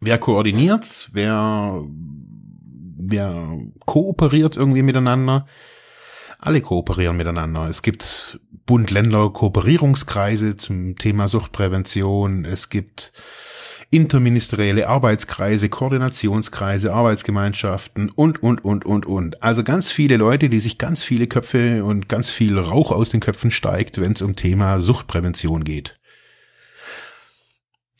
Wer 0.00 0.18
koordiniert's? 0.18 1.10
Wer 1.12 1.84
wer 2.96 3.58
kooperiert 3.84 4.56
irgendwie 4.56 4.82
miteinander? 4.82 5.46
Alle 6.38 6.60
kooperieren 6.60 7.16
miteinander. 7.16 7.68
Es 7.68 7.82
gibt 7.82 8.38
Bund-Länder-Kooperierungskreise 8.66 10.56
zum 10.56 10.96
Thema 10.96 11.28
Suchtprävention. 11.28 12.44
Es 12.44 12.68
gibt 12.68 13.12
interministerielle 13.90 14.88
Arbeitskreise, 14.88 15.68
Koordinationskreise, 15.68 16.92
Arbeitsgemeinschaften 16.92 18.10
und, 18.10 18.42
und, 18.42 18.64
und, 18.64 18.84
und, 18.84 19.06
und. 19.06 19.42
Also 19.42 19.62
ganz 19.62 19.90
viele 19.90 20.16
Leute, 20.16 20.48
die 20.48 20.60
sich 20.60 20.78
ganz 20.78 21.02
viele 21.02 21.26
Köpfe 21.26 21.84
und 21.84 22.08
ganz 22.08 22.28
viel 22.28 22.58
Rauch 22.58 22.90
aus 22.92 23.10
den 23.10 23.20
Köpfen 23.20 23.50
steigt, 23.50 24.00
wenn 24.00 24.12
es 24.12 24.22
um 24.22 24.36
Thema 24.36 24.80
Suchtprävention 24.80 25.64
geht. 25.64 25.98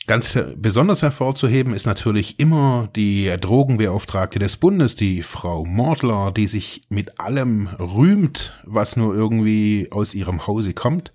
Ganz 0.06 0.38
besonders 0.54 1.02
hervorzuheben 1.02 1.74
ist 1.74 1.86
natürlich 1.86 2.38
immer 2.38 2.88
die 2.94 3.34
Drogenbeauftragte 3.40 4.38
des 4.38 4.56
Bundes, 4.56 4.94
die 4.94 5.24
Frau 5.24 5.64
Mordler, 5.64 6.30
die 6.30 6.46
sich 6.46 6.86
mit 6.88 7.18
allem 7.18 7.66
rühmt, 7.66 8.62
was 8.64 8.96
nur 8.96 9.16
irgendwie 9.16 9.88
aus 9.90 10.14
ihrem 10.14 10.46
Hause 10.46 10.74
kommt. 10.74 11.12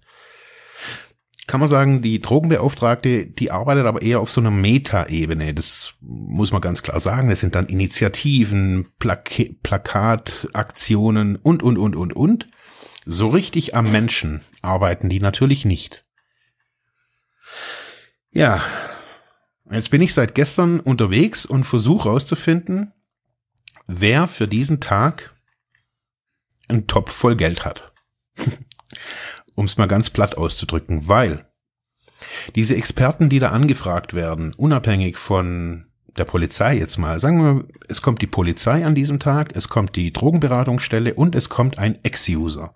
Kann 1.48 1.62
man 1.62 1.70
sagen, 1.70 2.02
die 2.02 2.20
Drogenbeauftragte, 2.20 3.28
die 3.28 3.52
arbeitet 3.52 3.86
aber 3.86 4.02
eher 4.02 4.20
auf 4.20 4.30
so 4.30 4.42
einer 4.42 4.52
Meta-Ebene. 4.52 5.54
Das 5.54 5.94
muss 6.02 6.52
man 6.52 6.62
ganz 6.62 6.84
klar 6.84 7.00
sagen. 7.00 7.30
Das 7.30 7.40
sind 7.40 7.56
dann 7.56 7.68
Initiativen, 7.68 8.88
Plak 9.00 9.32
Plakataktionen 9.64 11.38
und, 11.38 11.64
und, 11.64 11.78
und, 11.78 11.96
und, 11.96 12.14
und. 12.14 12.48
So 13.06 13.30
richtig 13.30 13.74
am 13.74 13.92
Menschen 13.92 14.42
arbeiten 14.62 15.10
die 15.10 15.20
natürlich 15.20 15.64
nicht. 15.64 16.06
Ja, 18.34 18.62
jetzt 19.70 19.92
bin 19.92 20.02
ich 20.02 20.14
seit 20.14 20.36
gestern 20.36 20.80
unterwegs 20.80 21.46
und 21.46 21.66
versuche 21.66 22.06
herauszufinden, 22.06 22.94
wer 23.88 24.28
für 24.28 24.48
diesen 24.48 24.80
Tag 24.80 25.36
einen 26.70 26.88
Topf 26.88 27.12
voll 27.12 27.36
Geld 27.36 27.66
hat. 27.66 27.92
um 29.56 29.66
es 29.66 29.78
mal 29.78 29.88
ganz 29.88 30.10
platt 30.10 30.38
auszudrücken, 30.38 31.08
weil 31.08 31.46
diese 32.56 32.76
Experten, 32.76 33.30
die 33.30 33.40
da 33.40 33.50
angefragt 33.50 34.14
werden, 34.14 34.54
unabhängig 34.54 35.18
von 35.18 35.88
der 36.18 36.26
Polizei 36.26 36.78
jetzt 36.78 36.98
mal, 36.98 37.20
sagen 37.20 37.44
wir, 37.44 37.68
es 37.88 38.02
kommt 38.02 38.22
die 38.22 38.28
Polizei 38.28 38.86
an 38.86 38.96
diesem 38.96 39.20
Tag, 39.20 39.56
es 39.56 39.70
kommt 39.70 39.96
die 39.96 40.12
Drogenberatungsstelle 40.12 41.14
und 41.14 41.36
es 41.36 41.50
kommt 41.50 41.78
ein 41.78 42.04
Ex-User. 42.04 42.74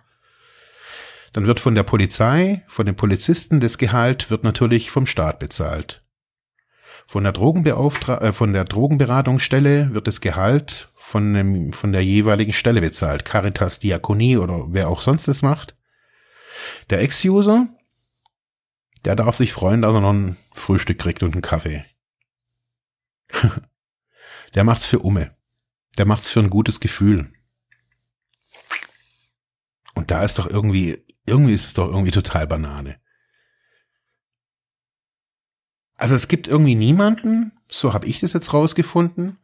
Dann 1.36 1.46
wird 1.46 1.60
von 1.60 1.74
der 1.74 1.82
Polizei, 1.82 2.64
von 2.66 2.86
den 2.86 2.96
Polizisten 2.96 3.60
das 3.60 3.76
Gehalt 3.76 4.30
wird 4.30 4.42
natürlich 4.42 4.90
vom 4.90 5.04
Staat 5.04 5.38
bezahlt. 5.38 6.02
Von 7.06 7.24
der 7.24 7.34
Drogenbeauftra 7.34 8.22
äh, 8.22 8.32
von 8.32 8.54
der 8.54 8.64
Drogenberatungsstelle 8.64 9.92
wird 9.92 10.06
das 10.06 10.22
Gehalt 10.22 10.88
von 10.98 11.34
dem, 11.34 11.74
von 11.74 11.92
der 11.92 12.02
jeweiligen 12.02 12.54
Stelle 12.54 12.80
bezahlt. 12.80 13.26
Caritas, 13.26 13.80
Diakonie 13.80 14.38
oder 14.38 14.64
wer 14.68 14.88
auch 14.88 15.02
sonst 15.02 15.28
das 15.28 15.42
macht. 15.42 15.76
Der 16.88 17.02
Ex-User, 17.02 17.66
der 19.04 19.14
darf 19.14 19.36
sich 19.36 19.52
freuen, 19.52 19.82
dass 19.82 19.94
er 19.94 20.00
noch 20.00 20.14
ein 20.14 20.38
Frühstück 20.54 20.98
kriegt 20.98 21.22
und 21.22 21.34
einen 21.34 21.42
Kaffee. 21.42 21.84
der 24.54 24.64
macht's 24.64 24.86
für 24.86 25.00
Umme. 25.00 25.36
Der 25.98 26.06
macht's 26.06 26.30
für 26.30 26.40
ein 26.40 26.48
gutes 26.48 26.80
Gefühl. 26.80 27.30
Und 29.94 30.10
da 30.10 30.22
ist 30.22 30.38
doch 30.38 30.48
irgendwie 30.48 31.04
irgendwie 31.26 31.54
ist 31.54 31.66
es 31.66 31.74
doch 31.74 31.88
irgendwie 31.88 32.10
total 32.12 32.46
Banane. 32.46 32.98
Also 35.96 36.14
es 36.14 36.28
gibt 36.28 36.48
irgendwie 36.48 36.74
niemanden, 36.74 37.52
so 37.68 37.92
habe 37.92 38.06
ich 38.06 38.20
das 38.20 38.32
jetzt 38.32 38.52
rausgefunden. 38.52 39.38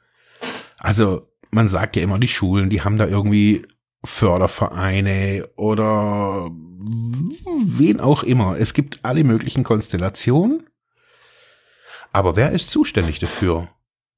Also 0.79 1.29
man 1.51 1.69
sagt 1.69 1.97
ja 1.97 2.03
immer, 2.03 2.19
die 2.19 2.29
Schulen, 2.29 2.71
die 2.71 2.83
haben 2.83 2.99
da 2.99 3.07
irgendwie 3.07 3.67
Fördervereine 4.05 5.49
oder 5.57 6.51
wen 6.51 8.01
auch 8.01 8.23
immer. 8.23 8.59
Es 8.59 8.75
gibt 8.75 9.05
alle 9.05 9.25
möglichen 9.25 9.65
Konstellationen. 9.65 10.69
Aber 12.13 12.37
wer 12.37 12.51
ist 12.51 12.69
zuständig 12.69 13.19
dafür? 13.19 13.69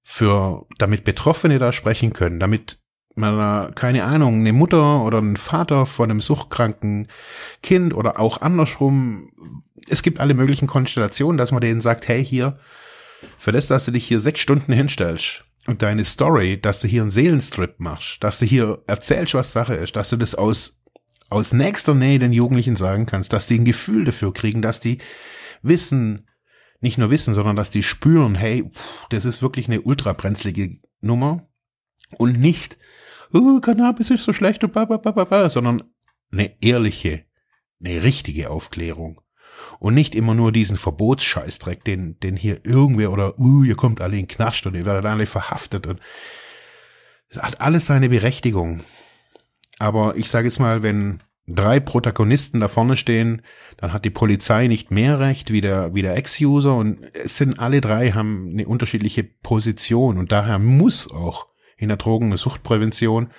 Für, 0.03 0.67
damit 0.79 1.05
Betroffene 1.05 1.59
da 1.59 1.73
sprechen 1.73 2.13
können, 2.13 2.41
damit 2.41 2.84
man, 3.15 3.75
keine 3.75 4.05
Ahnung, 4.05 4.41
eine 4.41 4.53
Mutter 4.53 5.03
oder 5.05 5.19
ein 5.19 5.37
Vater 5.37 5.87
von 5.87 6.11
einem 6.11 6.21
suchtkranken 6.21 7.09
Kind 7.63 7.95
oder 7.95 8.19
auch 8.19 8.41
andersrum. 8.41 9.31
Es 9.89 10.03
gibt 10.03 10.21
alle 10.21 10.35
möglichen 10.35 10.67
Konstellationen, 10.67 11.39
dass 11.39 11.53
man 11.53 11.61
denen 11.61 11.81
sagt, 11.81 12.09
hey, 12.09 12.25
hier, 12.25 12.59
für 13.39 13.53
das, 13.53 13.67
dass 13.67 13.85
du 13.85 13.93
dich 13.93 14.07
hier 14.07 14.19
sechs 14.19 14.41
Stunden 14.41 14.73
hinstellst 14.73 15.45
und 15.67 15.83
deine 15.83 16.05
Story, 16.05 16.61
dass 16.61 16.79
du 16.79 16.89
hier 16.89 17.03
einen 17.03 17.11
Seelenstrip 17.11 17.79
machst, 17.79 18.23
dass 18.23 18.39
du 18.39 18.47
hier 18.47 18.83
erzählst, 18.87 19.35
was 19.35 19.53
Sache 19.53 19.75
ist, 19.75 19.97
dass 19.97 20.11
du 20.11 20.17
das 20.17 20.35
aus, 20.35 20.83
aus 21.31 21.53
nächster 21.53 21.95
Nähe 21.95 22.19
den 22.19 22.33
Jugendlichen 22.33 22.77
sagen 22.77 23.07
kannst, 23.07 23.33
dass 23.33 23.47
die 23.47 23.59
ein 23.59 23.65
Gefühl 23.65 24.05
dafür 24.05 24.33
kriegen, 24.33 24.63
dass 24.63 24.81
die 24.81 24.99
wissen, 25.63 26.29
nicht 26.81 26.99
nur 26.99 27.11
wissen, 27.11 27.35
sondern 27.35 27.57
dass 27.57 27.71
die 27.71 27.83
spüren, 27.83 28.35
hey, 28.35 28.71
das 29.11 29.25
ist 29.25 29.41
wirklich 29.41 29.69
eine 29.69 29.81
ultrabrenzlige 29.81 30.79
Nummer 31.01 31.47
und 32.19 32.39
nicht, 32.39 32.79
oh, 33.35 33.61
Cannabis 33.61 34.11
ist 34.11 34.25
so 34.25 34.33
schlecht 34.33 34.65
und 34.65 34.73
ba, 34.73 34.85
ba, 34.85 34.97
ba, 34.97 35.11
ba, 35.11 35.25
ba, 35.25 35.49
sondern 35.49 35.83
eine 36.33 36.53
ehrliche, 36.63 37.25
eine 37.85 38.03
richtige 38.03 38.51
Aufklärung. 38.51 39.21
Und 39.79 39.95
nicht 39.95 40.15
immer 40.15 40.35
nur 40.35 40.53
diesen 40.53 40.77
Verbotsscheißdreck, 40.77 41.85
den, 41.85 42.19
den 42.21 42.37
hier 42.37 42.65
irgendwer 42.65 43.13
oder, 43.13 43.39
uh, 43.39 43.63
ihr 43.63 43.77
kommt 43.77 44.01
alle 44.01 44.19
in 44.19 44.29
Knast 44.29 44.67
und 44.67 44.75
ihr 44.75 44.85
werdet 44.85 45.05
alle 45.05 45.27
verhaftet 45.27 45.87
und 45.87 46.01
das 47.29 47.43
hat 47.43 47.61
alles 47.61 47.87
seine 47.87 48.09
Berechtigung. 48.09 48.83
Aber 49.79 50.17
ich 50.17 50.31
sage 50.31 50.47
jetzt 50.47 50.61
mal, 50.61 50.83
wenn 50.83 51.21
drei 51.47 51.81
Protagonisten 51.81 52.61
da 52.61 52.69
vorne 52.69 52.97
stehen, 52.97 53.43
dann 53.77 53.93
hat 53.93 54.05
die 54.05 54.11
Polizei 54.11 54.67
nicht 54.67 54.91
mehr 54.91 55.21
Recht 55.21 55.51
wie 55.51 55.61
der, 55.61 55.95
wie 55.95 56.03
der 56.03 56.17
Ex-User 56.17 56.75
und 56.75 57.05
es 57.13 57.37
sind 57.37 57.59
alle 57.59 57.81
drei 57.81 58.13
haben 58.13 58.51
eine 58.53 58.67
unterschiedliche 58.67 59.25
Position 59.25 60.19
und 60.19 60.33
daher 60.33 60.59
muss 60.59 61.11
auch 61.11 61.47
in 61.77 61.89
der 61.89 61.97
Drogen- 61.97 62.31
und 62.31 62.39
Suchtprävention 62.39 63.31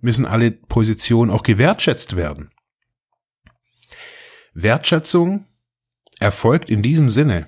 müssen 0.00 0.26
alle 0.26 0.50
Positionen 0.50 1.30
auch 1.30 1.42
gewertschätzt 1.42 2.16
werden. 2.16 2.52
Wertschätzung 4.54 5.46
erfolgt 6.18 6.68
in 6.68 6.82
diesem 6.82 7.10
Sinne 7.10 7.46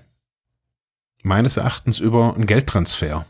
meines 1.23 1.57
Erachtens 1.57 1.99
über 1.99 2.35
einen 2.35 2.47
Geldtransfer 2.47 3.27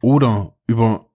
oder 0.00 0.56
über 0.66 1.06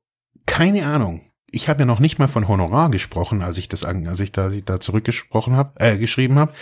keine 0.46 0.86
Ahnung. 0.86 1.22
Ich 1.48 1.70
habe 1.70 1.82
ja 1.82 1.86
noch 1.86 2.00
nicht 2.00 2.20
mal 2.20 2.28
von 2.28 2.48
Honorar 2.48 2.92
gesprochen, 2.92 3.42
als 3.42 3.58
ich 3.58 3.70
das 3.70 3.84
als 3.84 4.20
ich 4.20 4.32
da, 4.32 4.44
als 4.44 4.54
ich 4.54 4.66
da 4.66 4.80
zurückgesprochen 4.80 5.56
habe, 5.56 5.80
äh, 5.80 5.98
geschrieben 5.98 6.38
habe 6.38 6.54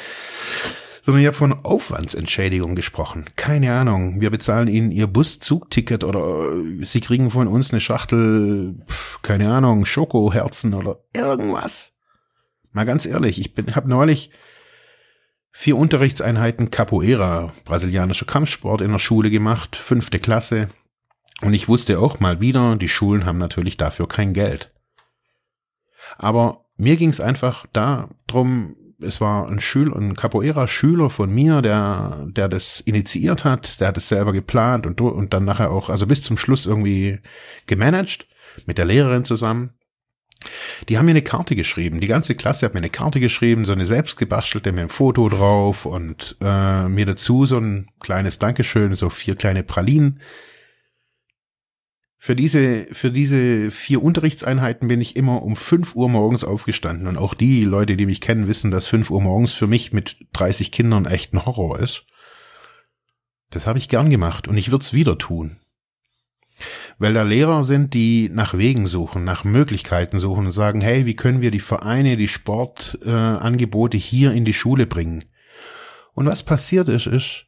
sondern 1.03 1.21
ich 1.21 1.27
habe 1.27 1.35
von 1.35 1.65
Aufwandsentschädigung 1.65 2.75
gesprochen. 2.75 3.25
Keine 3.35 3.73
Ahnung, 3.73 4.21
wir 4.21 4.29
bezahlen 4.29 4.69
ihnen 4.69 4.89
ihr 4.89 5.07
Buszugticket 5.07 6.05
oder 6.05 6.53
äh, 6.53 6.85
sie 6.85 7.01
kriegen 7.01 7.29
von 7.29 7.49
uns 7.49 7.71
eine 7.71 7.81
Schachtel, 7.81 8.85
keine 9.21 9.51
Ahnung, 9.51 9.83
Schokoherzen 9.83 10.73
oder 10.73 11.03
irgendwas. 11.13 11.97
Mal 12.71 12.85
ganz 12.85 13.05
ehrlich, 13.05 13.37
ich 13.37 13.53
bin, 13.53 13.75
habe 13.75 13.89
neulich 13.89 14.31
vier 15.51 15.75
Unterrichtseinheiten 15.75 16.71
Capoeira, 16.71 17.51
brasilianischer 17.65 18.25
Kampfsport 18.25 18.79
in 18.79 18.93
der 18.93 18.99
Schule 18.99 19.29
gemacht, 19.29 19.75
fünfte 19.75 20.19
Klasse. 20.19 20.69
Und 21.41 21.53
ich 21.53 21.67
wusste 21.67 21.99
auch 21.99 22.21
mal 22.21 22.39
wieder, 22.39 22.77
die 22.77 22.87
Schulen 22.87 23.25
haben 23.25 23.39
natürlich 23.39 23.75
dafür 23.75 24.07
kein 24.07 24.33
Geld. 24.33 24.71
Aber 26.17 26.63
mir 26.77 26.95
ging 26.95 27.09
es 27.09 27.19
einfach 27.19 27.65
da 27.73 28.09
drum, 28.25 28.77
es 29.03 29.21
war 29.21 29.47
ein 29.47 29.59
Schüler, 29.59 29.95
ein 29.95 30.15
Capoeira-Schüler 30.15 31.09
von 31.09 31.29
mir, 31.29 31.61
der, 31.61 32.25
der 32.29 32.47
das 32.47 32.79
initiiert 32.79 33.43
hat, 33.43 33.79
der 33.79 33.89
hat 33.89 33.97
es 33.97 34.07
selber 34.07 34.33
geplant 34.33 34.85
und, 34.85 34.99
und 35.01 35.33
dann 35.33 35.45
nachher 35.45 35.71
auch, 35.71 35.89
also 35.89 36.07
bis 36.07 36.21
zum 36.21 36.37
Schluss 36.37 36.65
irgendwie 36.65 37.19
gemanagt, 37.67 38.27
mit 38.65 38.77
der 38.77 38.85
Lehrerin 38.85 39.25
zusammen. 39.25 39.71
Die 40.89 40.97
haben 40.97 41.05
mir 41.05 41.11
eine 41.11 41.21
Karte 41.21 41.55
geschrieben. 41.55 42.01
Die 42.01 42.07
ganze 42.07 42.35
Klasse 42.35 42.65
hat 42.65 42.73
mir 42.73 42.79
eine 42.79 42.89
Karte 42.89 43.19
geschrieben, 43.19 43.65
so 43.65 43.71
eine 43.71 43.85
selbstgebastelte 43.85 44.71
mit 44.71 44.79
einem 44.81 44.89
Foto 44.89 45.29
drauf 45.29 45.85
und 45.85 46.35
äh, 46.41 46.87
mir 46.89 47.05
dazu 47.05 47.45
so 47.45 47.57
ein 47.57 47.87
kleines 47.99 48.39
Dankeschön, 48.39 48.95
so 48.95 49.09
vier 49.09 49.35
kleine 49.35 49.63
Pralinen 49.63 50.19
für 52.23 52.35
diese, 52.35 52.85
für 52.93 53.11
diese 53.11 53.69
vier 53.69 54.01
Unterrichtseinheiten 54.01 54.87
bin 54.87 55.01
ich 55.01 55.17
immer 55.17 55.43
um 55.43 55.57
fünf 55.57 55.93
Uhr 55.93 56.07
morgens 56.07 56.45
aufgestanden. 56.45 57.07
Und 57.07 57.17
auch 57.17 57.33
die 57.33 57.65
Leute, 57.65 57.97
die 57.97 58.05
mich 58.05 58.21
kennen, 58.21 58.47
wissen, 58.47 58.71
dass 58.71 58.87
fünf 58.87 59.11
Uhr 59.11 59.19
morgens 59.19 59.51
für 59.51 59.67
mich 59.67 59.91
mit 59.91 60.15
30 60.31 60.71
Kindern 60.71 61.05
echt 61.05 61.33
ein 61.33 61.45
Horror 61.45 61.79
ist. 61.79 62.05
Das 63.49 63.67
habe 63.67 63.77
ich 63.77 63.89
gern 63.89 64.09
gemacht 64.09 64.47
und 64.47 64.55
ich 64.55 64.71
würde 64.71 64.83
es 64.83 64.93
wieder 64.93 65.17
tun. 65.17 65.57
Weil 66.97 67.13
da 67.13 67.23
Lehrer 67.23 67.65
sind, 67.65 67.93
die 67.93 68.29
nach 68.29 68.57
Wegen 68.57 68.87
suchen, 68.87 69.25
nach 69.25 69.43
Möglichkeiten 69.43 70.17
suchen 70.17 70.45
und 70.45 70.53
sagen, 70.53 70.79
hey, 70.79 71.05
wie 71.05 71.17
können 71.17 71.41
wir 71.41 71.51
die 71.51 71.59
Vereine, 71.59 72.15
die 72.15 72.29
Sportangebote 72.29 73.97
äh, 73.97 73.99
hier 73.99 74.31
in 74.31 74.45
die 74.45 74.53
Schule 74.53 74.87
bringen? 74.87 75.25
Und 76.13 76.27
was 76.27 76.43
passiert 76.43 76.87
ist, 76.87 77.05
ist, 77.05 77.47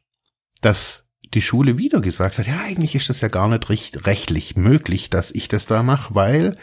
dass 0.60 1.05
die 1.34 1.42
Schule 1.42 1.78
wieder 1.78 2.00
gesagt 2.00 2.38
hat, 2.38 2.46
ja, 2.46 2.60
eigentlich 2.64 2.94
ist 2.94 3.08
das 3.08 3.20
ja 3.20 3.28
gar 3.28 3.48
nicht 3.48 3.68
recht, 3.68 4.06
rechtlich 4.06 4.56
möglich, 4.56 5.10
dass 5.10 5.30
ich 5.30 5.48
das 5.48 5.66
da 5.66 5.82
mache, 5.82 6.14
weil 6.14 6.56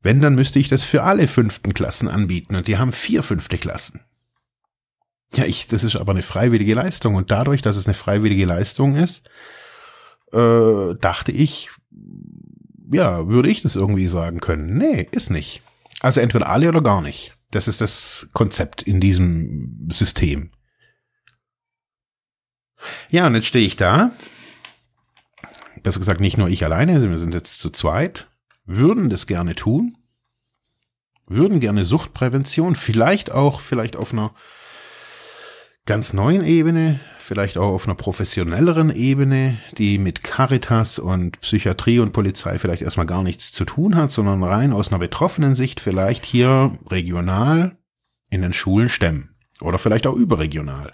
wenn, 0.00 0.20
dann 0.20 0.34
müsste 0.34 0.58
ich 0.58 0.68
das 0.68 0.82
für 0.82 1.02
alle 1.02 1.28
fünften 1.28 1.74
Klassen 1.74 2.08
anbieten 2.08 2.56
und 2.56 2.66
die 2.66 2.78
haben 2.78 2.92
vier 2.92 3.22
fünfte 3.22 3.58
Klassen. 3.58 4.00
Ja, 5.34 5.44
ich, 5.44 5.66
das 5.66 5.84
ist 5.84 5.96
aber 5.96 6.12
eine 6.12 6.22
freiwillige 6.22 6.74
Leistung 6.74 7.14
und 7.14 7.30
dadurch, 7.30 7.62
dass 7.62 7.76
es 7.76 7.86
eine 7.86 7.94
freiwillige 7.94 8.44
Leistung 8.44 8.96
ist, 8.96 9.30
äh, 10.32 10.94
dachte 11.00 11.32
ich, 11.32 11.70
ja, 12.92 13.28
würde 13.28 13.48
ich 13.48 13.62
das 13.62 13.76
irgendwie 13.76 14.08
sagen 14.08 14.40
können. 14.40 14.76
Nee, 14.76 15.08
ist 15.12 15.30
nicht. 15.30 15.62
Also 16.00 16.20
entweder 16.20 16.48
alle 16.48 16.68
oder 16.68 16.82
gar 16.82 17.00
nicht. 17.00 17.34
Das 17.50 17.68
ist 17.68 17.80
das 17.80 18.28
Konzept 18.32 18.82
in 18.82 19.00
diesem 19.00 19.88
System. 19.90 20.50
Ja, 23.10 23.26
und 23.26 23.34
jetzt 23.34 23.46
stehe 23.46 23.66
ich 23.66 23.76
da. 23.76 24.10
Besser 25.82 25.98
gesagt, 25.98 26.20
nicht 26.20 26.38
nur 26.38 26.48
ich 26.48 26.64
alleine, 26.64 27.08
wir 27.08 27.18
sind 27.18 27.34
jetzt 27.34 27.58
zu 27.58 27.70
zweit, 27.70 28.28
würden 28.64 29.10
das 29.10 29.26
gerne 29.26 29.54
tun, 29.54 29.96
würden 31.26 31.60
gerne 31.60 31.84
Suchtprävention, 31.84 32.76
vielleicht 32.76 33.32
auch, 33.32 33.60
vielleicht 33.60 33.96
auf 33.96 34.12
einer 34.12 34.32
ganz 35.84 36.12
neuen 36.12 36.44
Ebene, 36.44 37.00
vielleicht 37.18 37.58
auch 37.58 37.72
auf 37.72 37.86
einer 37.86 37.96
professionelleren 37.96 38.94
Ebene, 38.94 39.58
die 39.78 39.98
mit 39.98 40.22
Caritas 40.22 40.98
und 40.98 41.40
Psychiatrie 41.40 41.98
und 41.98 42.12
Polizei 42.12 42.58
vielleicht 42.58 42.82
erstmal 42.82 43.06
gar 43.06 43.22
nichts 43.22 43.52
zu 43.52 43.64
tun 43.64 43.96
hat, 43.96 44.12
sondern 44.12 44.44
rein 44.44 44.72
aus 44.72 44.88
einer 44.88 45.00
betroffenen 45.00 45.54
Sicht 45.54 45.80
vielleicht 45.80 46.24
hier 46.24 46.78
regional 46.88 47.76
in 48.30 48.42
den 48.42 48.52
Schulen 48.52 48.88
stemmen. 48.88 49.34
Oder 49.60 49.78
vielleicht 49.78 50.06
auch 50.06 50.14
überregional. 50.14 50.92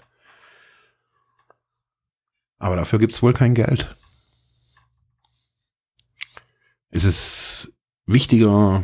Aber 2.59 2.75
dafür 2.75 2.99
gibt's 2.99 3.23
wohl 3.23 3.33
kein 3.33 3.55
Geld. 3.55 3.95
Es 6.91 7.05
ist 7.05 7.73
wichtiger, 8.05 8.83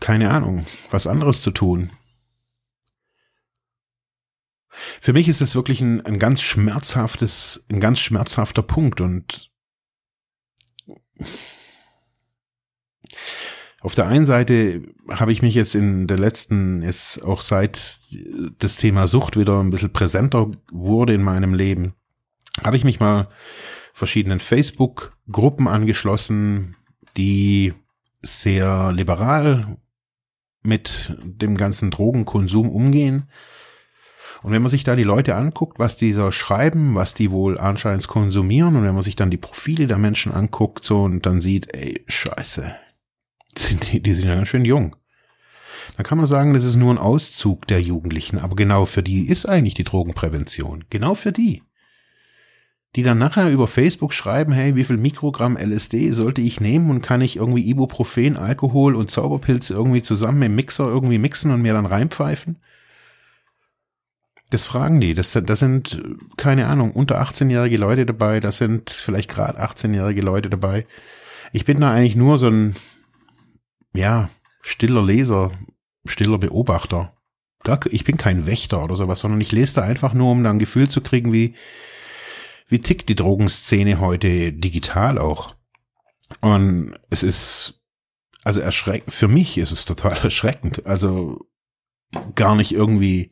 keine 0.00 0.30
Ahnung, 0.30 0.66
was 0.90 1.06
anderes 1.06 1.42
zu 1.42 1.50
tun. 1.50 1.90
Für 5.00 5.12
mich 5.12 5.28
ist 5.28 5.40
es 5.40 5.54
wirklich 5.54 5.80
ein, 5.80 6.04
ein 6.04 6.18
ganz 6.18 6.42
schmerzhaftes, 6.42 7.64
ein 7.70 7.80
ganz 7.80 8.00
schmerzhafter 8.00 8.62
Punkt 8.62 9.00
und 9.00 9.50
auf 13.80 13.94
der 13.94 14.08
einen 14.08 14.26
Seite 14.26 14.82
habe 15.08 15.32
ich 15.32 15.42
mich 15.42 15.54
jetzt 15.54 15.74
in 15.74 16.06
der 16.06 16.18
letzten, 16.18 16.82
ist 16.82 17.22
auch 17.22 17.40
seit 17.40 18.00
das 18.58 18.76
Thema 18.76 19.06
Sucht 19.06 19.36
wieder 19.36 19.60
ein 19.60 19.70
bisschen 19.70 19.92
präsenter 19.92 20.50
wurde 20.70 21.14
in 21.14 21.22
meinem 21.22 21.54
Leben, 21.54 21.94
habe 22.64 22.76
ich 22.76 22.84
mich 22.84 23.00
mal 23.00 23.28
verschiedenen 23.92 24.40
Facebook-Gruppen 24.40 25.68
angeschlossen, 25.68 26.76
die 27.16 27.72
sehr 28.22 28.92
liberal 28.92 29.78
mit 30.62 31.16
dem 31.22 31.56
ganzen 31.56 31.90
Drogenkonsum 31.90 32.68
umgehen. 32.68 33.30
Und 34.42 34.52
wenn 34.52 34.62
man 34.62 34.68
sich 34.68 34.84
da 34.84 34.96
die 34.96 35.02
Leute 35.02 35.34
anguckt, 35.34 35.78
was 35.78 35.96
die 35.96 36.12
so 36.12 36.30
schreiben, 36.30 36.94
was 36.94 37.14
die 37.14 37.30
wohl 37.30 37.58
anscheinend 37.58 38.06
konsumieren, 38.06 38.76
und 38.76 38.84
wenn 38.84 38.94
man 38.94 39.02
sich 39.02 39.16
dann 39.16 39.30
die 39.30 39.38
Profile 39.38 39.86
der 39.86 39.98
Menschen 39.98 40.32
anguckt, 40.32 40.84
so 40.84 41.04
und 41.04 41.24
dann 41.24 41.40
sieht, 41.40 41.74
ey, 41.74 42.04
scheiße, 42.06 42.74
die, 43.92 44.02
die 44.02 44.14
sind 44.14 44.28
ja 44.28 44.34
ganz 44.34 44.48
schön 44.48 44.64
jung. 44.64 44.96
Dann 45.96 46.04
kann 46.04 46.18
man 46.18 46.26
sagen, 46.26 46.52
das 46.52 46.64
ist 46.64 46.76
nur 46.76 46.92
ein 46.92 46.98
Auszug 46.98 47.66
der 47.68 47.80
Jugendlichen, 47.80 48.38
aber 48.38 48.56
genau 48.56 48.84
für 48.86 49.02
die 49.02 49.26
ist 49.28 49.46
eigentlich 49.46 49.74
die 49.74 49.84
Drogenprävention. 49.84 50.84
Genau 50.90 51.14
für 51.14 51.32
die 51.32 51.62
die 52.96 53.02
dann 53.02 53.18
nachher 53.18 53.50
über 53.50 53.66
Facebook 53.66 54.14
schreiben, 54.14 54.52
hey, 54.52 54.74
wie 54.74 54.84
viel 54.84 54.96
Mikrogramm 54.96 55.58
LSD 55.58 56.12
sollte 56.12 56.40
ich 56.40 56.62
nehmen 56.62 56.88
und 56.88 57.02
kann 57.02 57.20
ich 57.20 57.36
irgendwie 57.36 57.68
Ibuprofen, 57.68 58.38
Alkohol 58.38 58.96
und 58.96 59.10
Zauberpilze 59.10 59.74
irgendwie 59.74 60.00
zusammen 60.00 60.40
im 60.40 60.54
Mixer 60.54 60.88
irgendwie 60.88 61.18
mixen 61.18 61.50
und 61.50 61.60
mir 61.60 61.74
dann 61.74 61.84
reinpfeifen? 61.84 62.56
Das 64.48 64.64
fragen 64.64 64.98
die. 64.98 65.12
Das, 65.12 65.38
das 65.44 65.58
sind, 65.58 66.02
keine 66.38 66.68
Ahnung, 66.68 66.92
unter 66.92 67.20
18-jährige 67.20 67.76
Leute 67.76 68.06
dabei. 68.06 68.40
Das 68.40 68.56
sind 68.56 68.90
vielleicht 68.90 69.28
gerade 69.28 69.62
18-jährige 69.62 70.22
Leute 70.22 70.48
dabei. 70.48 70.86
Ich 71.52 71.66
bin 71.66 71.80
da 71.80 71.92
eigentlich 71.92 72.16
nur 72.16 72.38
so 72.38 72.48
ein, 72.48 72.76
ja, 73.94 74.30
stiller 74.62 75.02
Leser, 75.02 75.50
stiller 76.06 76.38
Beobachter. 76.38 77.12
Ich 77.90 78.04
bin 78.04 78.16
kein 78.16 78.46
Wächter 78.46 78.82
oder 78.82 78.96
sowas, 78.96 79.18
sondern 79.18 79.40
ich 79.40 79.52
lese 79.52 79.74
da 79.74 79.82
einfach 79.82 80.14
nur, 80.14 80.30
um 80.30 80.42
da 80.42 80.50
ein 80.50 80.60
Gefühl 80.60 80.88
zu 80.88 81.02
kriegen, 81.02 81.32
wie, 81.32 81.56
wie 82.68 82.80
tickt 82.80 83.08
die 83.08 83.14
Drogenszene 83.14 84.00
heute 84.00 84.52
digital 84.52 85.18
auch? 85.18 85.54
Und 86.40 86.94
es 87.10 87.22
ist, 87.22 87.80
also 88.42 88.60
erschreckend, 88.60 89.12
für 89.12 89.28
mich 89.28 89.58
ist 89.58 89.72
es 89.72 89.84
total 89.84 90.18
erschreckend. 90.22 90.86
Also 90.86 91.46
gar 92.34 92.56
nicht 92.56 92.72
irgendwie, 92.72 93.30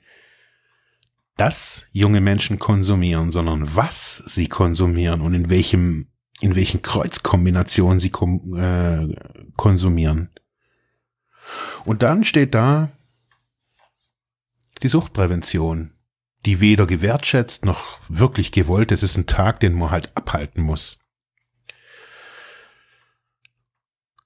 dass 1.37 1.87
junge 1.91 2.21
Menschen 2.21 2.59
konsumieren, 2.59 3.33
sondern 3.33 3.75
was 3.75 4.23
sie 4.27 4.49
konsumieren 4.49 5.21
und 5.21 5.35
in 5.35 5.51
welchem, 5.51 6.09
in 6.41 6.55
welchen 6.55 6.83
Kreuzkombinationen 6.83 7.99
sie 7.99 8.11
äh, 8.11 9.17
konsumieren. 9.57 10.31
Und 11.85 12.03
dann 12.03 12.25
steht 12.25 12.55
da 12.55 12.91
die 14.83 14.89
Suchtprävention 14.89 15.94
die 16.47 16.61
weder 16.61 16.87
gewertschätzt 16.87 17.65
noch 17.65 18.01
wirklich 18.09 18.53
gewollt. 18.53 18.93
Es 18.93 19.03
ist 19.03 19.17
ein 19.17 19.27
Tag, 19.27 19.61
den 19.61 19.75
man 19.75 19.91
halt 19.91 20.15
abhalten 20.17 20.63
muss. 20.63 20.99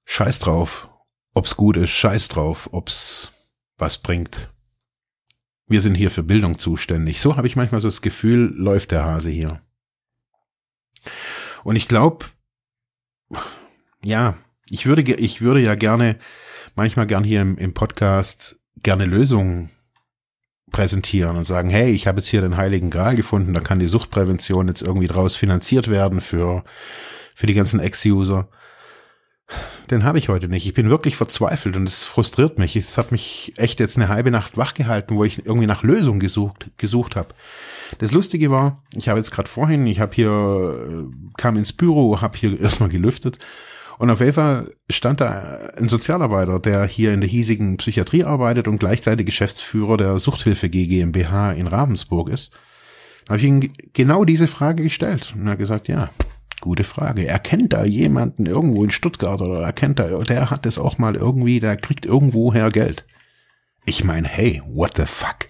Scheiß 0.05 0.39
drauf, 0.39 0.89
ob's 1.35 1.57
gut 1.57 1.77
ist, 1.77 1.91
scheiß 1.91 2.29
drauf, 2.29 2.71
ob's 2.73 3.55
was 3.77 3.99
bringt. 3.99 4.53
Wir 5.67 5.81
sind 5.81 5.95
hier 5.95 6.11
für 6.11 6.23
Bildung 6.23 6.59
zuständig. 6.59 7.21
So 7.21 7.37
habe 7.37 7.47
ich 7.47 7.55
manchmal 7.55 7.81
so 7.81 7.89
das 7.89 8.01
Gefühl, 8.01 8.53
läuft 8.57 8.91
der 8.91 9.05
Hase 9.05 9.31
hier. 9.31 9.61
Und 11.63 11.77
ich 11.77 11.87
glaube, 11.87 12.27
ja, 14.03 14.37
ich 14.71 14.87
würde, 14.87 15.03
ich 15.03 15.41
würde 15.43 15.61
ja 15.61 15.75
gerne, 15.75 16.19
manchmal 16.75 17.07
gern 17.07 17.23
hier 17.23 17.43
im, 17.43 17.59
im 17.59 17.75
Podcast 17.75 18.59
gerne 18.83 19.05
Lösungen 19.05 19.71
präsentieren 20.71 21.37
und 21.37 21.47
sagen, 21.47 21.71
hey, 21.71 21.91
ich 21.91 22.07
habe 22.07 22.19
jetzt 22.19 22.29
hier 22.29 22.41
den 22.41 22.57
heiligen 22.57 22.91
Gral 22.91 23.17
gefunden, 23.17 23.55
da 23.55 23.61
kann 23.61 23.79
die 23.79 23.89
Suchtprävention 23.89 24.69
jetzt 24.69 24.83
irgendwie 24.83 25.07
draus 25.07 25.37
finanziert 25.37 25.89
werden 25.89 26.21
für, 26.21 26.65
für 27.35 27.47
die 27.47 27.55
ganzen 27.55 27.81
Ex-User. 27.81 28.49
Den 29.91 30.05
habe 30.05 30.19
ich 30.19 30.29
heute 30.29 30.49
nicht. 30.49 30.67
Ich 30.67 30.75
bin 30.75 30.91
wirklich 30.91 31.17
verzweifelt 31.17 31.75
und 31.77 31.89
es 31.89 32.05
frustriert 32.05 32.59
mich. 32.59 32.77
Es 32.77 32.99
hat 32.99 33.13
mich 33.13 33.55
echt 33.57 33.81
jetzt 33.81 33.97
eine 33.97 34.09
halbe 34.09 34.31
Nacht 34.31 34.59
wachgehalten, 34.59 35.17
wo 35.17 35.25
ich 35.25 35.47
irgendwie 35.47 35.67
nach 35.67 35.83
Lösungen 35.83 36.21
gesucht, 36.21 36.71
gesucht 36.77 37.17
habe. 37.17 37.29
Das 37.99 38.13
Lustige 38.13 38.51
war, 38.51 38.83
ich 38.95 39.09
habe 39.09 39.19
jetzt 39.19 39.31
gerade 39.31 39.49
vorhin, 39.49 39.87
ich 39.87 40.01
habe 40.01 40.15
hier, 40.15 40.29
äh, 40.29 41.33
kam 41.39 41.57
ins 41.57 41.73
Büro, 41.73 42.21
habe 42.21 42.37
hier 42.37 42.61
erstmal 42.61 42.91
gelüftet 42.91 43.39
und 43.99 44.11
auf 44.11 44.21
jeden 44.21 44.33
Fall 44.33 44.73
stand 44.89 45.21
da 45.21 45.71
ein 45.77 45.89
Sozialarbeiter, 45.89 46.61
der 46.61 46.87
hier 46.87 47.13
in 47.13 47.21
der 47.21 47.29
hiesigen 47.29 47.77
Psychiatrie 47.79 48.25
arbeitet 48.25 48.69
und 48.69 48.79
gleichzeitig 48.79 49.27
Geschäftsführer 49.27 49.97
der 49.97 50.19
Suchthilfe 50.21 50.69
GmbH 50.71 51.53
in 51.53 51.67
Ravensburg 51.67 52.29
ist. 52.29 52.53
Da 53.25 53.31
habe 53.31 53.39
ich 53.39 53.45
ihm 53.45 53.73
genau 53.93 54.25
diese 54.25 54.47
Frage 54.47 54.85
gestellt 54.85 55.35
und 55.37 55.47
er 55.47 55.53
hat 55.53 55.59
gesagt, 55.59 55.89
ja, 55.89 56.11
gute 56.61 56.85
Frage. 56.85 57.27
Er 57.27 57.41
kennt 57.41 57.73
da 57.73 57.85
jemanden 57.85 58.47
irgendwo 58.47 58.85
in 58.85 58.91
Stuttgart 58.91 59.41
oder 59.41 59.63
er 59.63 59.73
kennt 59.73 59.99
da, 59.99 60.07
der 60.23 60.51
hat 60.51 60.65
das 60.65 60.79
auch 60.79 60.99
mal 60.99 61.17
irgendwie, 61.17 61.61
der 61.61 61.77
kriegt 61.77 62.07
irgendwoher 62.07 62.71
Geld. 62.71 63.05
Ich 63.85 64.05
meine, 64.05 64.29
hey, 64.29 64.63
what 64.67 64.97
the 64.97 65.07
fuck? 65.07 65.49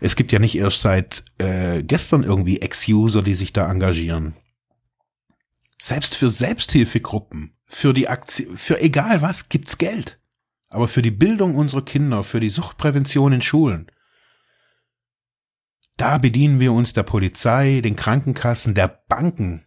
Es 0.00 0.16
gibt 0.16 0.32
ja 0.32 0.38
nicht 0.38 0.56
erst 0.56 0.80
seit 0.80 1.24
äh, 1.38 1.82
gestern 1.82 2.24
irgendwie 2.24 2.60
Ex-User, 2.60 3.22
die 3.22 3.34
sich 3.34 3.52
da 3.52 3.70
engagieren. 3.70 4.34
Selbst 5.78 6.14
für 6.14 6.30
Selbsthilfegruppen, 6.30 7.56
für 7.66 7.92
die 7.92 8.08
Aktion, 8.08 8.56
für 8.56 8.80
egal 8.80 9.22
was 9.22 9.48
gibt's 9.48 9.78
Geld. 9.78 10.20
Aber 10.68 10.88
für 10.88 11.02
die 11.02 11.10
Bildung 11.10 11.54
unserer 11.54 11.84
Kinder, 11.84 12.22
für 12.22 12.40
die 12.40 12.50
Suchtprävention 12.50 13.32
in 13.32 13.42
Schulen, 13.42 13.90
da 15.96 16.18
bedienen 16.18 16.60
wir 16.60 16.72
uns 16.72 16.92
der 16.92 17.04
Polizei, 17.04 17.80
den 17.82 17.96
Krankenkassen, 17.96 18.74
der 18.74 18.88
Banken 18.88 19.64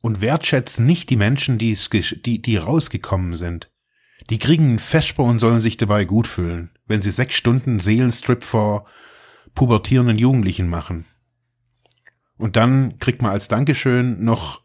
und 0.00 0.20
wertschätzen 0.20 0.86
nicht 0.86 1.10
die 1.10 1.16
Menschen, 1.16 1.58
die, 1.58 1.76
die, 2.40 2.56
rausgekommen 2.56 3.36
sind. 3.36 3.70
Die 4.30 4.38
kriegen 4.38 4.64
einen 4.64 4.78
Vesper 4.78 5.24
und 5.24 5.38
sollen 5.38 5.60
sich 5.60 5.76
dabei 5.76 6.04
gut 6.04 6.26
fühlen, 6.26 6.70
wenn 6.86 7.02
sie 7.02 7.10
sechs 7.10 7.34
Stunden 7.34 7.80
Seelenstrip 7.80 8.44
vor 8.44 8.86
pubertierenden 9.54 10.18
Jugendlichen 10.18 10.68
machen. 10.68 11.06
Und 12.36 12.56
dann 12.56 12.98
kriegt 12.98 13.20
man 13.20 13.32
als 13.32 13.48
Dankeschön 13.48 14.24
noch 14.24 14.59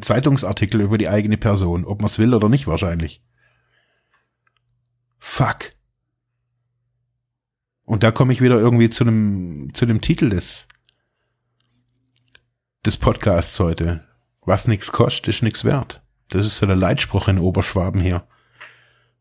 Zeitungsartikel 0.00 0.80
über 0.80 0.98
die 0.98 1.08
eigene 1.08 1.36
Person, 1.36 1.84
ob 1.84 2.00
man 2.00 2.06
es 2.06 2.18
will 2.18 2.34
oder 2.34 2.48
nicht 2.48 2.66
wahrscheinlich. 2.66 3.22
Fuck. 5.18 5.72
Und 7.84 8.02
da 8.02 8.10
komme 8.10 8.32
ich 8.32 8.40
wieder 8.40 8.58
irgendwie 8.58 8.90
zu 8.90 9.04
dem 9.04 9.70
zu 9.74 9.86
dem 9.86 10.00
Titel 10.00 10.28
des 10.28 10.68
des 12.84 12.96
Podcasts 12.96 13.58
heute. 13.60 14.06
Was 14.42 14.68
nix 14.68 14.92
kostet, 14.92 15.28
ist 15.28 15.42
nix 15.42 15.64
wert. 15.64 16.02
Das 16.28 16.46
ist 16.46 16.58
so 16.58 16.66
der 16.66 16.76
Leitspruch 16.76 17.28
in 17.28 17.38
Oberschwaben 17.38 18.00
hier. 18.00 18.26